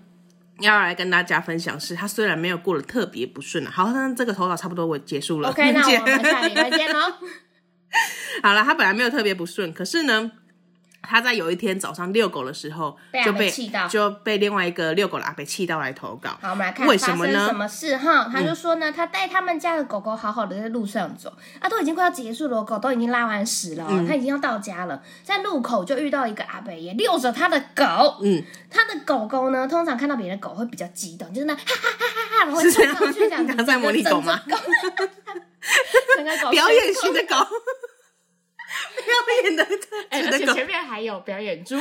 [0.62, 5.50] 要来跟大家分享是，她虽然没有过得特别不顺啊，好那这个投稿差不多我结束了。
[5.50, 7.02] OK，那我们 下礼拜见喽。
[8.42, 10.32] 好了，她本来没有特别不顺，可是呢。
[11.08, 16.38] 他在有一天早上遛狗的时候，就被气到，就被另外一个遛狗的阿伯气到来投稿。
[16.42, 17.48] 好，我们来看为什么呢？
[17.48, 18.30] 什么事哈？
[18.32, 28.20] 他就说呢，他带他们家的狗狗好好的在路上走，啊，都已经快要结束了，狗都已经拉完屎了，他已经要到家了，在路口就遇到一个阿伯也遛着他的狗。
[28.24, 33.52] 嗯，他的狗狗呢，通常看到别人的狗会比比较激动，就是那哈哈哈哈哈， 然后冲上去这样子。
[33.56, 34.40] 刚在模拟狗吗？
[36.16, 37.36] 整个狗表演型的狗。
[38.96, 39.68] 表演的，
[40.10, 41.76] 而且前面还有表演猪。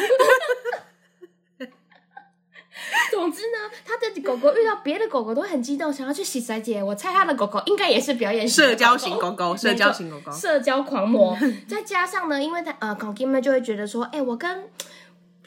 [3.11, 6.83] 总之呢，他的狗狗遇到别的狗狗都很激动，想要去洗仔姐。
[6.83, 11.37] 我猜他的狗狗应该也是表演社交型狗狗，社交型狗狗，社交狂魔。
[11.69, 14.69] 再加上呢，因为他呃，狗狗们就会觉得说，哎、我跟。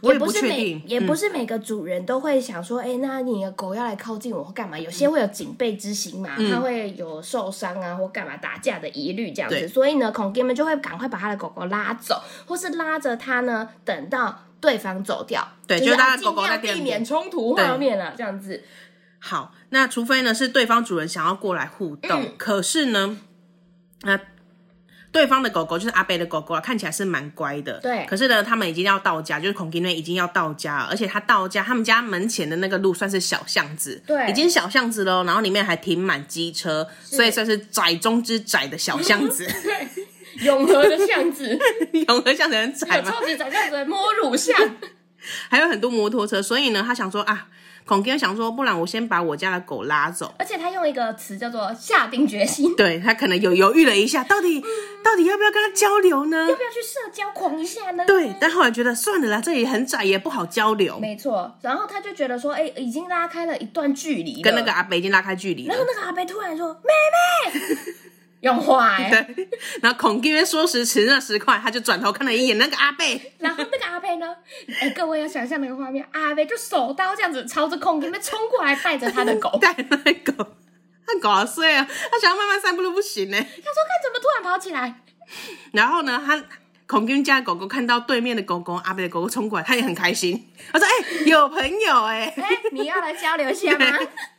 [0.01, 4.79] 也不是每也不是每个主人都会想说，哎、那你的狗要来靠近我或干嘛？
[4.79, 18.63] 有些会有警备之心嘛，它、嗯、会有受伤啊或干嘛打架的疑虑这样子，所以呢，孔爹们就会赶快把他的狗狗拉走，或是拉着它呢，等到对方走掉，对，就是他狗狗在避免冲突画面啊，这样子。
[19.19, 23.17] 好，那除非呢是对方主人想要过来互动，嗯、可是呢，
[24.03, 24.19] 那。
[25.11, 27.79] 对方的狗狗就是阿伯的狗狗啊，看起来是蛮乖的。
[27.79, 28.05] 对。
[28.05, 35.23] 可是呢，他们已经要到家，就是孔金瑞已经要到家了，而且他到家，他们家门前的那个路算是小巷子，对，已经小巷子喽。
[35.23, 39.47] 然后里面还停满机车，所以算是窄中之窄的小巷子。
[39.63, 41.57] 对，永和的巷子，
[42.07, 43.11] 永和巷子很窄吗？
[43.11, 44.55] 超级窄，巷子摸乳巷，
[45.49, 46.41] 还有很多摩托车。
[46.41, 47.47] 所以呢，他想说啊。
[48.17, 50.33] 想说，不然我先把我家的狗拉走。
[50.37, 52.75] 而且他用一个词叫做下定决心。
[52.75, 54.63] 对，他可能有犹豫了一下，到底、嗯、
[55.03, 56.37] 到底要不要跟他交流呢？
[56.47, 58.03] 要不要去社交狂一下呢？
[58.05, 60.99] 对，但后来觉得算了啦，这里很窄，也不好交流。
[60.99, 65.65] 没错，然后他就觉得说，哎、欸，已经拉开了一段距离，跟那个阿北已经拉开距离。
[65.65, 67.59] 然后那个阿北突然说：“妹妹。”
[68.41, 69.47] 用坏，对，
[69.81, 74.33] 然后孔爹说时迟那时快，他就转头看了一眼那个阿贝，然后那个阿贝呢？
[74.79, 80.55] 哎、欸，各位要想象那个画面，阿贝就手刀这样子朝着孔爹冲过来，带着他的狗， 带那狗，
[81.05, 83.37] 他狗好衰啊，他想要慢慢散步都不行呢。
[83.37, 85.01] 他说：“看怎么突然跑起来？”
[85.73, 86.41] 然后呢，他
[86.87, 90.49] 孔爹家的狗狗看到对面的狗狗，阿贝的狗狗冲过来，他也很开心。
[90.71, 93.85] 他说：“哎、欸，有朋友哎、欸，哎、欸，你要来交流一下吗？”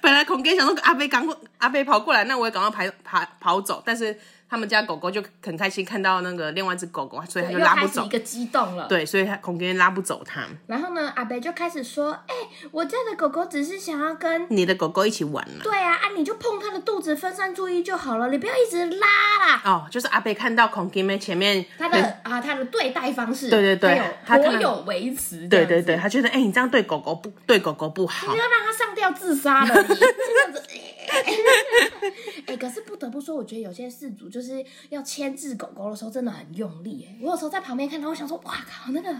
[0.00, 4.18] 本来孔杰想说阿飞赶过，阿飞跑过来，那我也赶快跑跑跑走，但是。
[4.52, 8.04] 他们家狗狗就很开心看到那个另外一只狗狗，所以他就拉不走。
[8.04, 10.42] 一个激动了，对，所以他孔爹拉不走他。
[10.66, 19.06] 然后呢，阿伯就开始说：“哎、欸，我家的狗狗只是想要跟你的狗狗一起玩了。”对啊，啊，你就碰它的肚子，分散注意就好了，你不要一直拉
[19.40, 19.62] 啦。
[19.64, 25.48] 哦，就是阿伯看到孔爹妹前面他的啊，他的对待方式，对对对，他颇有维持。
[25.48, 30.62] 对对对，他觉得哎、欸，你这样对狗狗不对狗狗不好，你要让它上吊自杀了，你这样子。
[31.12, 37.06] 哎、 欸，可是不得不说，我觉得有些事主就是要牵制狗狗的时候真的很用力。
[37.08, 39.14] 哎，我有时候在旁边看到，我想说，哇靠，那个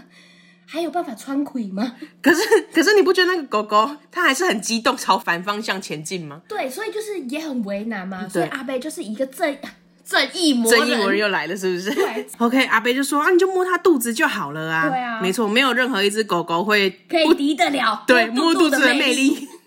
[0.65, 1.95] 还有办法穿盔吗？
[2.21, 2.41] 可是，
[2.73, 6.41] 可是你不觉得那个狗狗它还是很激动，朝反方向前进吗？
[6.47, 8.27] 对，所以就是也很为难嘛。
[8.27, 9.57] 所以阿贝就是一个正
[10.05, 11.91] 正义魔，正义魔人又来了，是不是？
[11.95, 12.27] 对。
[12.39, 14.89] OK，阿贝就说啊，你就摸它肚子就好了啊。
[14.89, 19.47] 对啊，没错，没有任何一只狗狗会可以敌得了对摸肚子的魅力。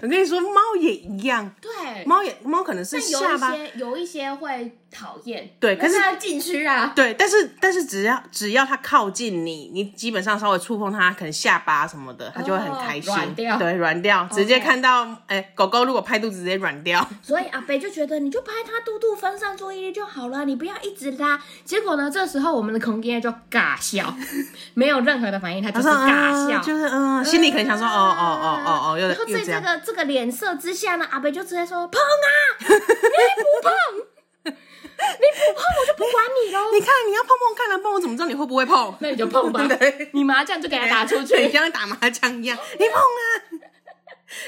[0.00, 1.54] 我跟你说，猫也一样。
[1.60, 5.50] 对，猫也猫可能是下巴，有一些有一些会讨厌。
[5.60, 6.92] 对，可是它禁区啊。
[6.94, 13.12] 对，但是但是只要只要它靠近你，你基本上稍微触碰它，可能下巴什么的，它就会很开心。
[13.12, 13.58] 软掉。
[13.58, 17.06] 对，软掉，直接看到哎、狗狗如果拍肚子直接软掉。
[17.22, 21.40] 所以阿北就觉得，你就拍它肚肚，分散注意力就好了，你不要一直拉。
[21.64, 24.14] 结果呢，这时候我们的孔爹就尬笑，
[24.74, 32.28] 没有任何的反应，他就是尬笑，就是嗯，心里可能想说，哦哦哦哦哦，又然后在这个这个脸色之下呢，阿北就直接说碰啊，
[32.60, 33.72] 你不碰，
[34.44, 36.70] 你不碰我就不管你喽。
[36.72, 38.94] 你看你要碰碰看了，碰我怎么知道你会不会碰？
[39.00, 39.66] 那你就碰吧，
[40.12, 43.68] 你麻将就给他打出去，像打麻将一样，你碰啊。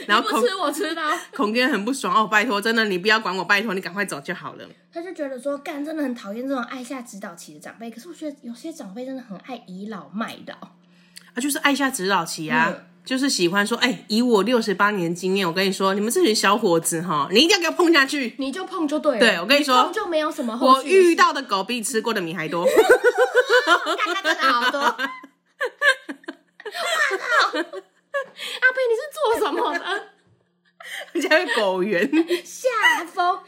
[0.07, 1.03] 然后不吃我吃的，
[1.37, 4.67] 孔爹很不爽哦，拜托，真的你不要管我，拜托你赶快走就好了。
[4.91, 12.73] 他就觉得说，干真的很讨厌这种爱下指导棋的长辈，可是我觉得有些长辈真的很爱倚老卖老啊，就是爱下指导棋啊。
[12.75, 19.21] 嗯就是喜欢说，哎、欸，以我六十八年经验，我跟你说，你们这群小伙子哈，你一定要给我碰下去，你就碰就对了。
[19.21, 20.59] 对，我跟你说，你碰就没有什么。
[20.59, 22.73] 我遇到的狗比你吃过的米还多，看
[24.15, 24.81] 他真的好多。
[24.81, 24.97] 哇
[27.19, 27.59] 靠！
[27.59, 27.63] 阿
[28.73, 29.85] 贝，你是做什么的？
[31.13, 32.11] 人家是狗缘
[32.43, 33.39] 下风。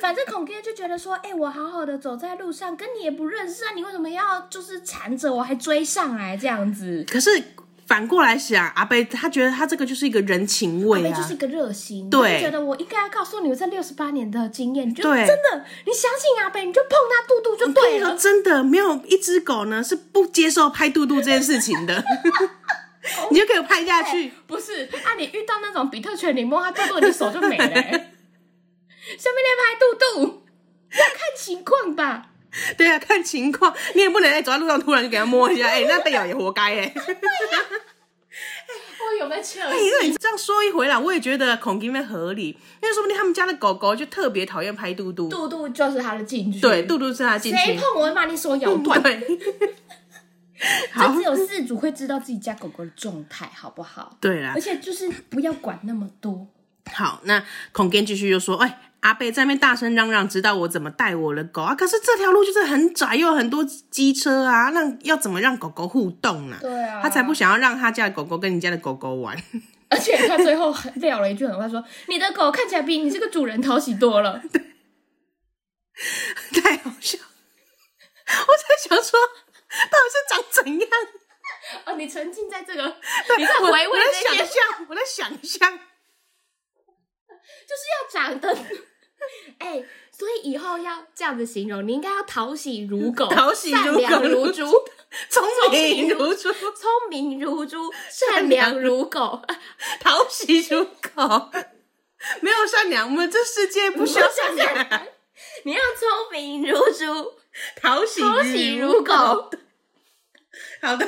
[0.00, 7.04] 反正孔爹就觉得说，哎、欸，我好好的走在路上，跟你也不认识啊，你为什么要就是缠着我，还追上来这样子？
[7.06, 7.42] 可是。
[7.92, 18.16] 反过来想，阿贝他觉得他这个就是一个人情味啊，就是一个热心，对，觉得我应该要告诉你，我这六十八年的经验，就对，真的，你相信阿贝，你就碰他肚肚就对了。
[18.16, 22.02] 真的，没有一只狗呢是不接受拍肚肚这件事情的，
[23.30, 24.22] 你就可以拍下去。
[24.22, 27.90] 欸、不是啊，你遇到那种比特犬，你摸它肚肚，你手就没了、欸。
[29.20, 30.42] 下面那拍肚肚，
[30.92, 32.30] 要看情况吧。
[32.76, 36.94] 对啊，看情况，你也不能在走在路上突然就给他摸一下， 哎、欸，那被咬也活该 哎。
[39.04, 39.60] 我有没有切？
[39.60, 42.48] 哎，你这样说一回来，我也觉得孔金妹合理，
[42.82, 49.02] 因为说不定他们家的狗狗就特别讨厌拍肚肚，肚肚就是它的禁区，对，肚肚是它的禁区，谁碰我会把你手咬断。
[49.02, 49.20] 对，
[50.96, 54.16] 就只有饲主会知道自己家狗狗的状态，好不好？
[54.20, 56.46] 对啦，而且就是不要管那么多。
[56.90, 58.78] 好，那孔金继续就说，哎。
[59.02, 61.74] 阿贝在那边大声嚷嚷，知道我怎么带我的狗啊？
[61.74, 66.56] 可是这条路就是很窄，又有很多机车啊，那要怎么让狗狗互动呢？
[66.60, 69.36] 对啊，他才不想要让他家的狗狗跟你家的狗狗玩。
[69.90, 74.40] 而且他最后撂了一句狠话，说：“你的狗看起来比你这个主人讨喜多了。
[76.62, 77.18] ”太好笑！
[77.18, 79.18] 我在想说，
[79.90, 80.88] 到底是长怎样？
[81.86, 82.96] 哦，你沉浸在这个，
[83.36, 85.76] 你在回味我，我在想象，我在想象，
[87.66, 88.56] 就是要长得。
[89.58, 94.66] 哎、欸，所以以后要这样子形容，你应该要讨喜如狗，讨喜如狗，如猪，
[95.30, 99.40] 聪明如猪，聪明如猪，善良如狗，
[100.00, 101.50] 讨喜如狗。
[102.40, 105.06] 没有善良，我们这世界不需要善良。
[105.62, 107.34] 你要聪明如猪，
[107.80, 109.12] 讨喜讨喜如狗。
[110.80, 111.06] 好的，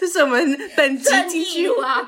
[0.00, 2.02] 这是我们本集金句阿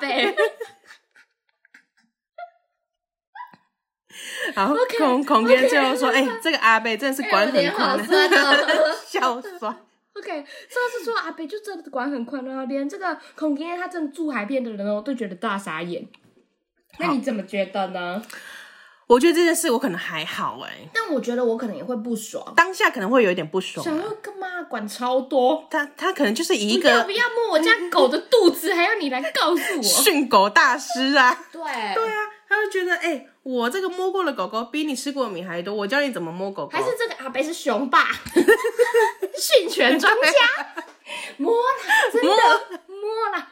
[4.55, 4.67] 伯。
[4.67, 9.77] 好，孔孔爹最后说：“哎、这个阿贝真的是管很宽的， 笑酸。
[10.15, 10.45] ”OK，上
[10.93, 16.07] 次说阿伯就真的管很宽啊，连这个孔爹他真的住海边的人哦都觉得大傻眼。
[16.99, 18.23] 那你怎么觉得呢？
[19.09, 23.87] 我觉得这件事我可能还好哎、欸，但我觉得我可能也会不爽，当下可能会有一点不爽、啊。
[23.87, 25.67] 想要干嘛管超多？
[25.71, 29.83] 他他可能就是一个要不要摸我家狗的肚子，还要你来告诉我？
[29.83, 31.47] 训狗大师啊！
[31.53, 31.61] 对
[31.95, 32.17] 对啊，
[32.53, 33.09] 他就觉得哎。
[33.09, 36.71] 欸我这个摸过的狗狗比你吃过的米还多，我教你怎么摸狗狗。
[36.71, 38.07] 还是这个阿贝是熊爸，
[39.37, 40.31] 训犬专家，
[41.38, 42.31] 摸啦，真的
[42.87, 43.49] 摸啦。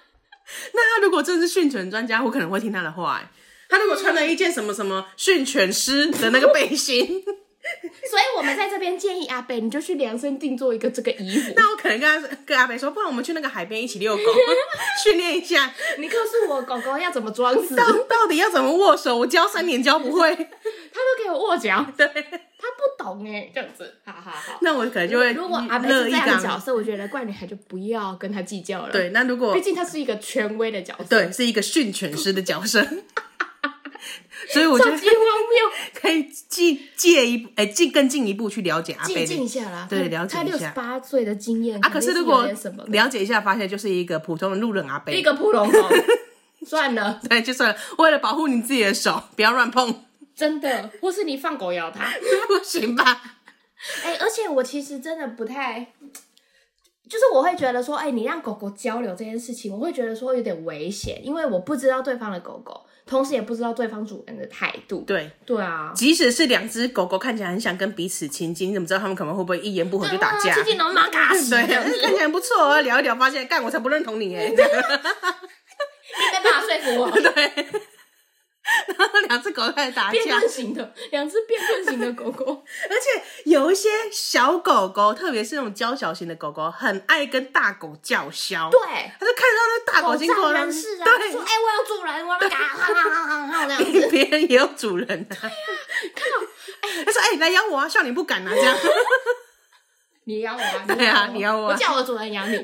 [0.72, 3.20] 那他如果真的是训犬专家，我可能会听他的话。
[3.20, 3.28] 哎，
[3.68, 7.24] 他如果穿了一件什么什么训犬师的那个背心。
[8.10, 11.52] 所以，我们在这边建议阿北，你就去量身定做一个这个衣服。
[11.54, 14.22] 那我可能跟他跟阿北说，不然我们去那个海边一起遛狗，
[15.04, 15.72] 训练一下。
[15.98, 19.18] 你告诉我狗狗要怎么装死，到到底要怎么握手？
[19.18, 21.84] 我教三年教不会， 他都给我握脚。
[21.96, 24.58] 对，他不懂哎，这样子，好好好。
[24.62, 28.90] 那我可能就会，如果阿北是这样的角色，我觉得怪女孩就不要跟他计较了。
[28.90, 32.86] 对，那如果毕竟他是一个权威的角色，对，是一个训犬师的角色。
[34.52, 34.98] 所以我觉得
[35.94, 39.24] 可以进借一步，哎，进更进一步去了解阿贝。
[39.24, 40.38] 进一下啦，对，了解一下。
[40.38, 42.46] 他六十八岁的经验啊，可是如果
[42.86, 45.78] 了解一下，发现就是一个普通的路人阿贝，一个普通的，
[46.66, 47.76] 算了， 对，就算了。
[47.98, 50.04] 为了保护你自己的手， 不要乱碰。
[50.34, 52.06] 真的，或是你放狗咬它，
[52.48, 53.36] 不行吧？
[54.04, 55.92] 哎，而且我其实真的不太，
[57.08, 62.86] 就是我会觉得说，哎，你让狗狗交流这件事情，我会觉得说有点危险，因为我不知道对方的狗狗。
[63.10, 65.02] 同时也不知道对方主人的态度。
[65.04, 70.54] 对对啊，即使是两只狗狗看起来很想跟彼此亲近，你怎么知道他们可能会不会一言不合就打架？
[70.54, 71.50] 亲近龙马嘎死。
[71.50, 71.66] 对，
[72.00, 74.46] 看起来不错啊，聊一聊发现，干我才不认同你哎！
[74.54, 74.62] 你没
[76.44, 77.10] 办法说服我。
[77.20, 77.66] 对。
[78.98, 88.68] 然 后两只狗开始打架，辩论型的，两只辩论型的狗狗， 而且有一些小狗狗，特别是那种娇小型的狗狗，很爱跟大狗叫嚣。
[88.70, 88.80] 对，
[89.18, 95.52] 他就看到那大狗经过，人士啊，对，说：“哎、欸，我有主人，我要嘎哈哈哈哈这样子。”别人也有主人啊，对啊，
[96.14, 96.38] 看到，
[96.82, 98.76] 哎，他说：“哎、欸，来咬我啊，笑你不敢啊，这样。
[100.24, 100.84] ”你咬我啊？
[100.86, 102.56] 对啊，你咬我，我叫我主人咬你。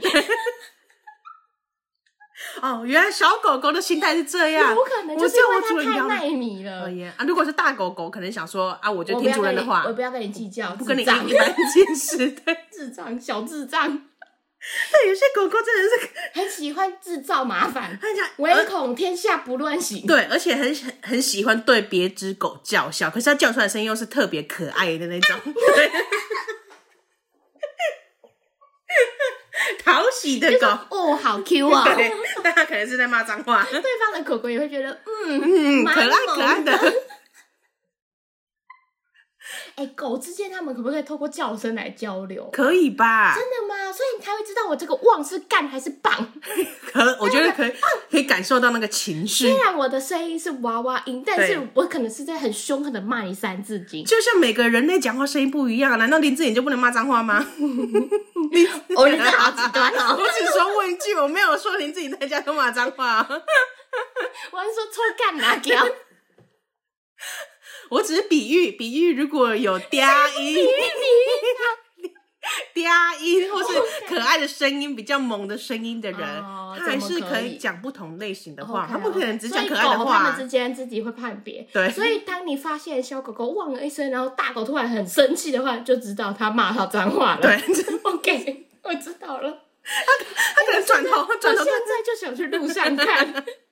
[2.60, 5.42] 哦，原来小狗狗的心态是这样，有可能就是因
[5.82, 6.84] 为它太耐米了。
[6.84, 14.02] 哦耶啊，如果是大狗狗，可能想说啊，我就听主人的话，我不要跟你计较，不跟你一般见识， 对，智障小智障。
[14.90, 17.96] 对，有些狗狗真的是很喜欢制造麻烦，
[18.38, 20.04] 唯恐天下不乱行。
[20.06, 25.38] 对，而且很很喜欢对别只狗叫嚣，可是它叫出来的声音又是特别可爱的那种。
[25.74, 25.90] 对
[29.84, 31.84] 讨喜的狗哦，好 Q 啊！
[31.94, 32.12] 对，
[32.42, 33.64] 但他可能是在骂脏话。
[33.70, 34.90] 对方的狗狗也会觉得，
[35.26, 36.94] 嗯嗯，可爱可爱的。
[39.76, 42.48] 哎、欸，狗之间他们可不可以透过叫声来交流？
[42.52, 43.34] 可以吧？
[43.34, 43.92] 真的吗？
[43.92, 46.12] 所以你才会知道我这个旺是干还是棒？
[46.92, 47.72] 可，我觉得可以，
[48.10, 49.48] 可以感受到那个情绪。
[49.48, 54.04] 虽然我的声音是娃娃音，但是我可能是在很凶狠的骂你三字经。
[54.04, 57.46] 就像每个人类讲话声音不一样，难道林志颖就不能骂脏话吗？
[57.58, 58.66] 你，
[58.96, 60.16] 我你这好极端哦！
[60.18, 63.26] 我只说问一句，我没有说林志颖在家都骂脏话。
[64.50, 65.86] 我还说抽干哪条？
[67.90, 70.66] 我只是比喻，比喻如果有嗲音，
[72.74, 73.68] 嗲音或是
[74.08, 80.18] 可爱的声音，比较萌的声音的人，他还是可以讲不同类型的话，他不可能只讲可爱的话。
[80.18, 81.66] 他们之间自己会判别。
[81.72, 87.40] 对，所以当你发现小狗狗汪了一声，然后大狗突然很生气的话，就知道他骂他脏话了。
[87.42, 87.56] 对，
[88.04, 89.62] OK，我知道了。
[89.82, 89.92] 他
[90.56, 93.44] 他可能转头，转头，现在就想去路上看。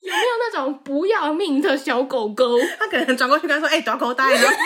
[0.00, 2.58] 有没有那种不要命的小狗狗？
[2.78, 4.56] 他可能转过去跟他说：“哎、欸，大口袋， 然后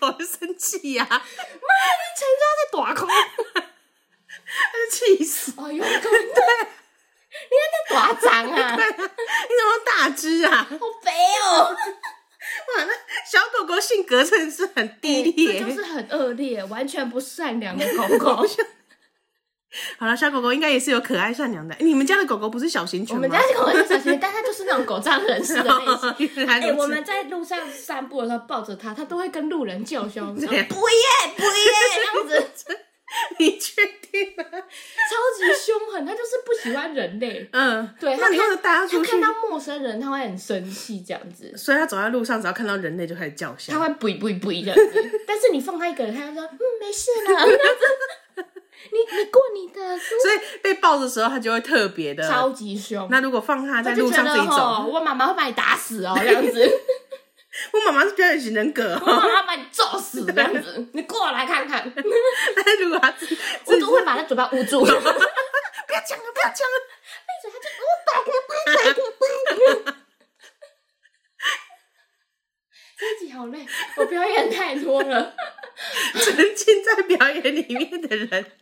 [0.00, 3.06] 狗狗生气呀、啊，妈，你全家在短口，
[3.54, 5.52] 他就气死！
[5.56, 5.88] 哎呦，对，
[7.50, 8.76] 你还在大张 啊？
[8.76, 10.66] 你怎么大只啊？
[10.68, 11.12] 好肥
[11.44, 11.70] 哦！
[11.70, 12.92] 哇，那
[13.24, 18.46] 小狗狗性格真的是很低劣，欸、就是很恶劣，完全不善良的狗狗。
[19.98, 21.76] 好了，小狗狗应该也是有可爱善良的。
[21.80, 23.22] 你们家的狗狗不是小型犬吗？
[23.22, 26.46] 我们家的狗狗是小型犬，但它就是那种狗仗人势的类型。
[26.48, 31.02] 哎、欸，我们在路上散步的时候抱着它，它都会跟路人叫嚣，不耶不耶
[31.36, 32.76] 这样子。
[33.38, 34.44] 你确定吗？
[34.44, 37.48] 超级凶狠，它就是不喜欢人类。
[37.52, 38.14] 嗯，对。
[38.18, 39.10] 那你为什么带它出去？
[39.10, 41.50] 它看到陌生人，它会很生气，这样子。
[41.56, 43.72] 所以它走在路上，只要看到人类就开始叫嚣。
[43.72, 45.10] 它会不不不这样子。
[45.26, 47.46] 但是你放它一个人，它就说嗯没事了。
[47.46, 48.27] 你
[48.90, 53.06] 你过你的，所以被抱的时候，他就会特别的超级凶。
[53.10, 56.80] 那如果放他在路上自己走，我妈妈会把你打死哦，这样子。
[57.72, 60.86] 我妈妈是表演型人格，我妈妈把你揍死这样子。
[60.92, 61.90] 你过来看看。
[62.54, 63.36] 但是如果他自己，
[63.66, 64.80] 我都会把他嘴巴捂住。
[64.80, 65.12] 不要讲了，
[66.32, 66.76] 不要讲了，
[67.26, 67.50] 闭嘴！
[67.50, 68.40] 他就我打给我，
[68.76, 69.94] 打给我。
[72.98, 73.66] 这一集好累，
[73.96, 75.34] 我表演太多了。
[76.14, 78.52] 沉浸在表演里面的人，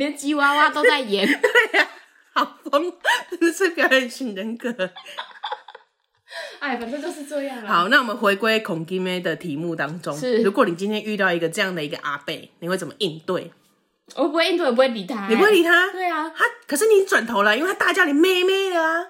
[0.00, 1.26] 连吉娃娃都在演。
[1.28, 1.86] 对呀、
[2.32, 2.90] 啊，好疯，
[3.30, 4.70] 真的是表演型人格。
[6.58, 7.68] 哎，反正就是这样了。
[7.70, 10.16] 好，那我们回归孔金妹的题目当中。
[10.16, 13.52] 是，如果你今天遇到一个这样的一个阿贝，你会怎么应对？
[14.16, 15.28] 我不会应对，我不会理他、欸。
[15.28, 15.92] 你不会理他？
[15.92, 19.04] 对啊，他可是你转头了，因为他大叫你妹妹的啊。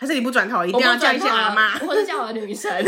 [0.00, 2.70] 还是你不转头，一定要叫一下阿妈，或者叫我的女神。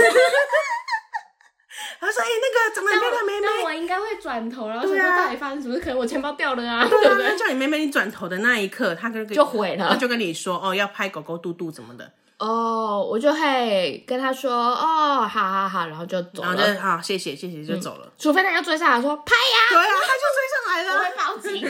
[2.01, 5.79] 他说：“哎、欸，那个长得很漂亮妹妹，那我应该会转头，然后说到底发生什么？
[5.79, 7.37] 可能我钱包掉了啊，对不对？
[7.37, 12.11] 叫你妹妹，你转头的那一刻，他就就毁了，他就跟你说：哦，要拍狗狗肚肚怎么的？
[12.39, 18.07] 哦，我就会跟他说：哦，好好好，然后就走了，然后就好，谢谢谢谢，就走了。
[18.07, 21.61] 嗯、除非他要追上来说拍呀，对啊，他就追上来了，我会报警，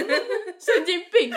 [0.61, 1.35] 神经病。”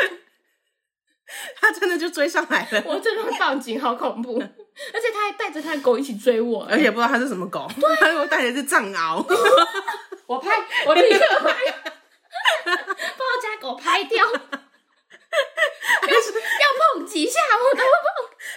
[1.60, 4.44] 他真的就追上来了，我真的会报警，好恐怖！
[4.94, 9.24] 而且他还带着他的狗一起追我，而且不知道他是什么狗，对他又带的是藏獒。
[10.26, 11.54] 我拍，我立刻拍，
[12.66, 14.26] 把我家狗拍掉。
[14.26, 17.86] 要要碰几下我都碰，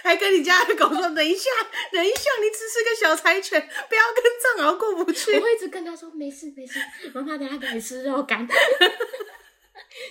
[0.03, 1.49] 还跟你家的狗说：“等一下，
[1.91, 3.59] 等一下，你只是个小柴犬，
[3.89, 4.23] 不要跟
[4.57, 6.79] 藏獒过不去。”我会一直跟他说：“没事没事，
[7.15, 8.47] 妈妈等下给你吃肉干。”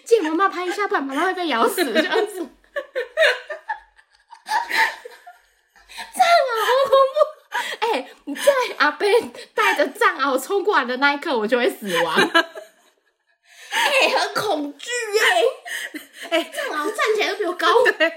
[0.05, 1.85] 借妈妈拍一下，不然妈妈会被咬死。
[1.85, 2.39] 这样子，
[5.95, 7.17] 藏獒好恐怖！
[7.81, 8.43] 哎、欸，你在
[8.79, 9.13] 阿贝
[9.55, 12.15] 带着藏獒冲过来的那一刻，我就会死亡。
[13.71, 15.43] 哎、欸，很恐惧 哎！
[16.31, 17.67] 哎、欸，藏獒站起来都比我高。
[17.99, 18.13] 对。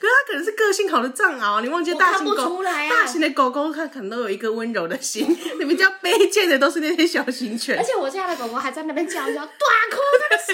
[0.00, 5.24] 可是它可能是个性好的藏獒，你忘记大型狗，啊、大型的狗狗它可能都有一个温柔的心，
[5.58, 7.78] 你比较卑贱的都是那些小型犬。
[7.78, 9.98] 而且我家的狗狗还在那边叫叫，大哭
[10.30, 10.52] 大戏，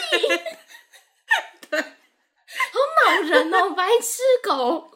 [1.71, 1.87] 对，好
[3.07, 4.91] 恼人哦，白痴狗，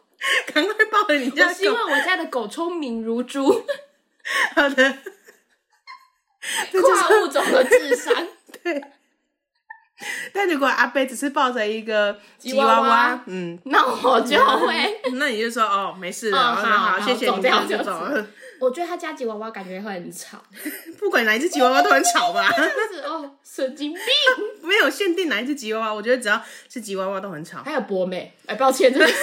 [0.53, 1.49] 赶快抱着你家狗。
[1.49, 3.65] 我希望我家的狗聪明如猪。
[4.55, 4.95] 好的，
[6.73, 8.15] 跨物种的智商，
[8.63, 8.83] 对。
[10.33, 18.27] 但如果阿贝只是抱着一个吉娃娃，嗯，那我就会，那你就说哦，没事了，哦、好，好，好，谢谢你，这就走了。
[18.61, 20.41] 我觉得他家吉娃娃感觉会很吵，
[20.99, 22.49] 不管哪一只吉娃娃都很吵吧？
[22.93, 24.03] 是哦，神经病，
[24.63, 27.63] 没有限定哪一只吉娃娃，我觉得只要是吉娃娃都很吵。
[27.65, 29.15] 还有博美，哎，抱歉，这是。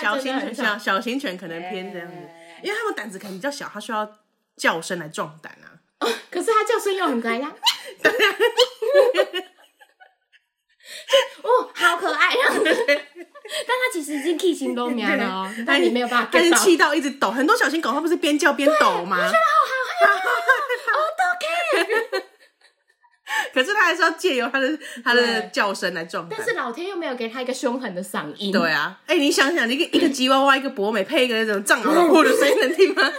[0.00, 2.14] 小型犬，小小型犬可能偏这样子，
[2.62, 4.18] 因为他们胆子可能比较小，它需要
[4.56, 5.66] 叫声来壮胆啊。
[6.00, 7.52] 哦，可是它叫声又很可爱呀。
[11.42, 12.52] 哦，好可爱啊！
[12.54, 17.30] 但它其实已经气心都苗了哦，但你没有办法，它是气到一直抖。
[17.30, 19.16] 很多小型狗它不是边叫边抖吗？
[19.18, 20.35] 我觉得好好，好，好，
[23.56, 26.38] 可是他还是要借由他的他的叫声来壮胆。
[26.38, 28.52] 但是老天又没有给他一个凶狠的嗓音。
[28.52, 33.10] 对啊，哎、欸，你想想，一个一个吉娃娃，一个博美，配一个那种藏獒老虎的声音，能听吗？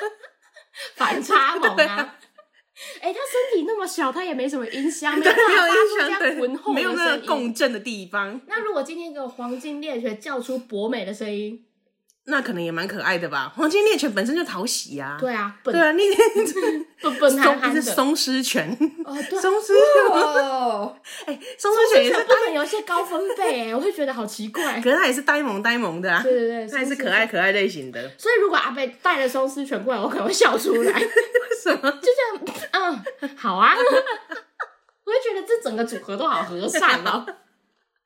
[0.96, 2.14] 反差萌啊！
[3.02, 6.36] 哎、欸，他身体那么小，他也没什么音箱，没有音箱，对，
[6.76, 8.40] 没有那个共振的地方。
[8.46, 11.64] 那如果今天给我黄金猎犬叫出博美的声音？
[12.30, 15.18] 那可能也蛮可爱的吧，黄金猎犬本身就讨喜啊。
[15.20, 18.70] 对啊，对啊，那天 笨笨憨憨的 松狮犬。
[19.06, 20.12] 哦，对， 松狮犬。
[20.12, 20.94] 哦，
[21.26, 24.82] 哎，松狮犬也是不能有一些高分贝，哎，我会觉得好奇怪。
[24.82, 26.22] 可是它也是呆萌呆萌的啊。
[26.22, 28.12] 对对对，它也是可爱可爱类型的。
[28.18, 31.00] 所以如果阿贝带了松狮犬过来，我可能会笑出来。
[31.00, 31.08] 为
[31.64, 31.90] 什么？
[31.92, 32.08] 就
[32.72, 33.74] 这样，嗯，好啊。
[33.78, 37.26] 我会觉得这整个组合都好和善哦。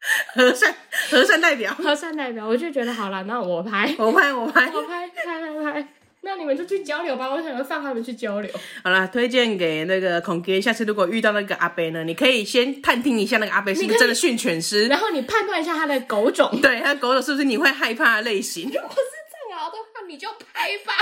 [0.34, 0.76] 和善，
[1.10, 5.88] 和善代表，和善代表，我就觉得好了，那我拍， 我拍，我拍， 我拍，拍拍拍，
[6.22, 8.52] 那你们就去交流吧，我想要放他们去交流。
[8.84, 18.66] 好了，推荐给那个孔哥，下次如果遇到那个阿贝呢，你可以先探听一下那个阿贝是不是真的训犬师，然后你判断一下他的狗种，对，他的狗种是不是你会害怕的类型。
[18.66, 20.94] 如果是藏獒的话，你就拍吧。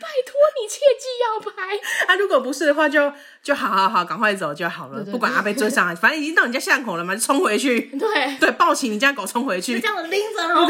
[0.00, 2.16] 拜托你切记要拍啊！
[2.16, 4.96] 如果不是的话就，就就好好好，赶快走就好了。
[4.96, 7.80] 对对对，不管阿伯追上来，反正已经到你家巷口了嘛，就冲回去。
[7.98, 10.68] 对 对，抱起你家狗冲回去，就这样子拎着哦，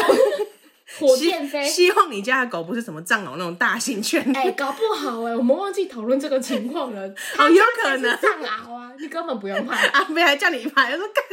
[0.99, 1.67] 火箭飞。
[1.67, 4.23] 希望你家的狗不是什么藏獒那种大型犬。
[4.35, 7.15] 哎、欸，搞不好哎、欸，我们忘记讨论这个情况了。
[7.37, 9.87] 好有可能藏獒啊，你根本不用拍。
[9.89, 11.25] 阿伯还叫你拍，我说干，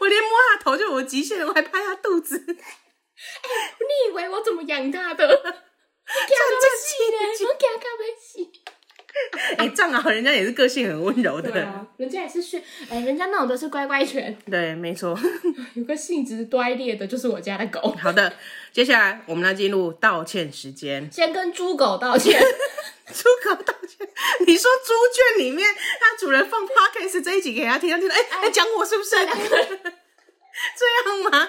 [0.00, 2.36] 我连摸他头就我极限了，我还拍他肚子。
[2.36, 2.56] 哎、欸，
[3.80, 5.62] 你以为我怎么养他的？
[6.06, 6.14] 看
[6.78, 7.82] 戏呢，我给他看
[8.20, 8.52] 戏。
[9.56, 14.36] 哎，藏獒人家也是个性很温柔的，对啊，人家也是训，哎、欸，人家那种都是乖乖犬。
[14.50, 15.18] 对，没错。
[15.72, 17.96] 有个性质乖劣的，就是我家的狗。
[17.98, 18.30] 好的，
[18.72, 21.10] 接下来我们来进入道歉时间。
[21.10, 22.38] 先跟猪狗道歉。
[23.08, 24.06] 猪狗道歉？
[24.46, 25.66] 你说猪圈里面，
[25.98, 29.10] 它主人放 podcast 这一集给他听，他听到，哎、讲、欸、我是不是？
[29.10, 29.34] 这样
[31.30, 31.48] 吗？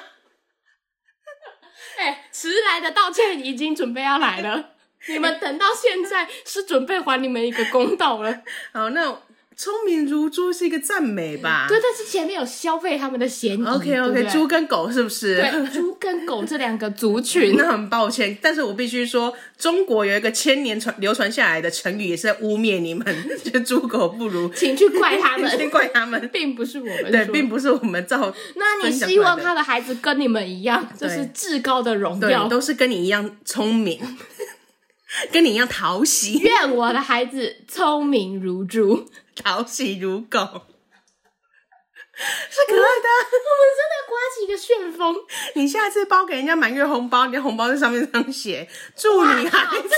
[1.97, 4.69] 哎、欸，迟来的道歉已经准备要来了，
[5.09, 8.41] 你们等到现在是准备还你们一个公道了。
[8.71, 9.21] 好，那。
[9.59, 11.65] 聪明如猪是一个赞美吧？
[11.67, 13.65] 对，但是前面有消费他们的嫌疑。
[13.65, 15.41] OK OK，猪跟狗是不是？
[15.41, 17.55] 对，猪跟狗这两个族群。
[17.57, 23.03] 那很抱歉，但是我必须说，中国有一个千年传流传下来的成语，也是在污蔑你们，
[23.51, 28.31] 就猪狗不如，请去怪他们，请怪他们， 并不是我们，对，并不是我们造。
[28.57, 33.99] 那你希望他的孩子跟你们一样，就是至高的荣耀，都是跟你一样聪明，
[35.31, 36.39] 跟你一样讨喜。
[36.39, 39.09] 愿我的孩子聪明如猪。
[39.35, 40.47] 讨喜如狗，是
[42.67, 43.07] 可爱的。
[43.37, 45.15] 我们真的刮起一个旋风。
[45.53, 49.89] 你下次包给人家满月红包，你的红包在上面这样写“祝你孩子”。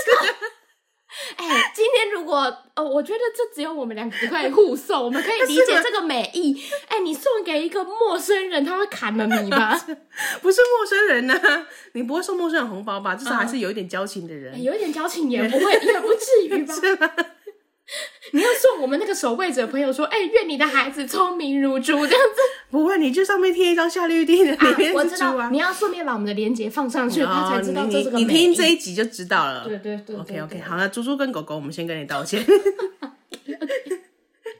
[1.36, 2.36] 哎、欸，今天如果
[2.74, 6.62] 呃，我觉得这只有我们两个可以互送，我们可以 理解这个美意。
[6.88, 9.76] 哎、欸，你送给一个陌生人，他会砍了你吗？
[10.40, 13.14] 不是陌生人呢、啊，你不会送陌生人红包吧？
[13.16, 16.74] 至少还是有一点交情的人，欸、有一点交情也不会，也不至于吧？
[18.32, 22.40] 你要送我们那个守卫者朋友说，哎、欸，愿你的孩子聪明如猪，这样子。
[22.70, 25.28] 不会，你就上面贴一张夏绿蒂的，里面是猪啊。
[25.34, 28.24] 啊我知道，你要顺便把我们的链接放上去，他才知道这是个美。
[28.24, 29.66] 你听这一集就知道了。
[29.66, 30.16] 对对。
[30.16, 32.44] OK OK，好，那猪猪跟狗狗，我们先跟你道歉。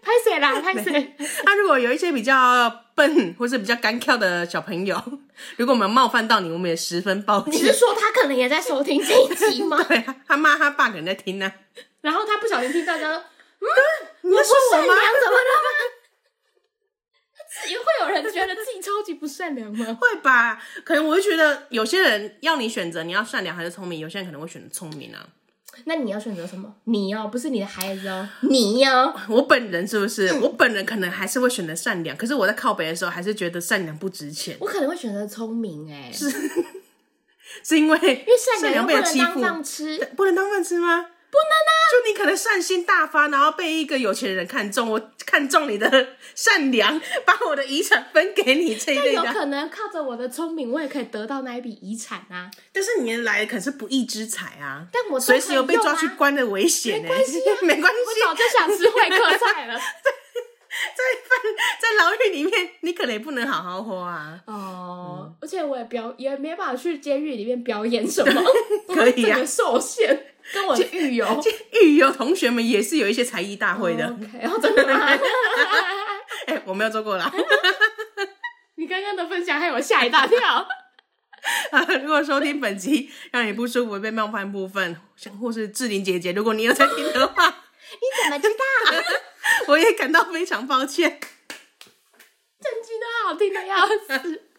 [0.02, 0.60] 拍谁啦？
[0.60, 1.14] 拍谁？
[1.44, 5.00] 那、啊、如果有一些比较笨或是比较干跳的小朋友，
[5.56, 7.54] 如果我们冒犯到你，我们也十分抱歉。
[7.54, 9.80] 你是说他可能也在收听这一集吗？
[9.86, 11.52] 对，他妈他爸可能在听呢、啊。
[12.00, 13.68] 然后他不小心听到说， 嗯，
[14.22, 15.68] 你说我善良怎么了吗？
[17.52, 19.84] 自己会有人觉得自己超级不善良吗？
[20.00, 23.98] 会吧，可能我会觉得有些人要你选择，你要善良还是聪明？
[23.98, 25.26] 有些人可能会选择聪明啊。
[25.84, 26.72] 那你要选择什么？
[26.84, 29.14] 你哦，不是你的孩子哦， 你哦。
[29.28, 30.28] 我本人是不是？
[30.30, 34.56] 嗯、我本人可能还是会选择善良，可是我在靠北的时候，还是觉得善良不值钱。
[34.60, 36.30] 我可能会选择聪明，哎，是
[37.64, 41.06] 是因为因为善良不能当饭吃，不能当饭吃吗？
[41.30, 41.72] 不能啊！
[41.90, 49.24] 就你可能善心大发，然后被一个有钱人看中，我看中你的善良，把我的遗产分给你这一类的。
[49.24, 52.50] 有可能靠着我的聪明，我也可以得到那一笔遗产啊！
[52.72, 54.86] 但是你来可是不义之财啊！
[54.92, 57.08] 但我随时有被抓去关的危险呢、欸。
[57.08, 57.98] 没关系、啊，没关系。
[58.22, 59.80] 我早就想吃会客菜了。
[60.70, 64.40] 在在在牢狱里面，你可能也不能好好活啊。
[64.46, 68.42] 哦、嗯，而且我也表也没办法去监狱里面表演什么，
[68.86, 70.34] 可以啊，受限。
[70.52, 71.42] 跟我狱友，
[71.82, 74.06] 狱友 同学们也是有一些才艺大会的。
[74.06, 75.06] OK，然后真的吗？
[76.46, 77.30] 哎、欸，我没有做过啦。
[78.76, 80.66] 你刚刚的分享害我吓一大跳。
[82.02, 84.96] 如果收听本集让你不舒服、被冒犯部分，
[85.40, 88.64] 或是志玲姐姐，如果你有在听的话，你怎么知道？
[89.68, 91.20] 我也感到非常抱歉。
[92.60, 94.49] 整集都好听的要死。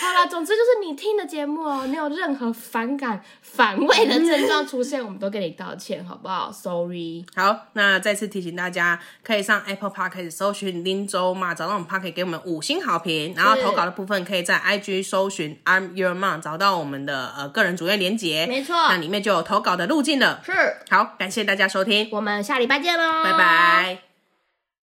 [0.00, 7.24] 好啦，总之就是你听的节目哦，你有任何反感、反胃的症状出现，我们都跟你道歉，好不好？Sorry。
[7.36, 13.34] 好，那再次提醒大家，可以上 Apple Podcast 搜寻林州嘛，找到我们 Podcast 给我们五星好评。
[13.36, 18.46] 然后投稿的部分，可以在 IG 搜寻 I'm Your Mom，找到我们的呃个人主页连结。
[18.46, 20.40] 没错，那里面就有投稿的路径了。
[20.44, 20.52] 是。
[20.88, 24.09] 好，感谢大家收听，我们下礼拜见喽，拜拜。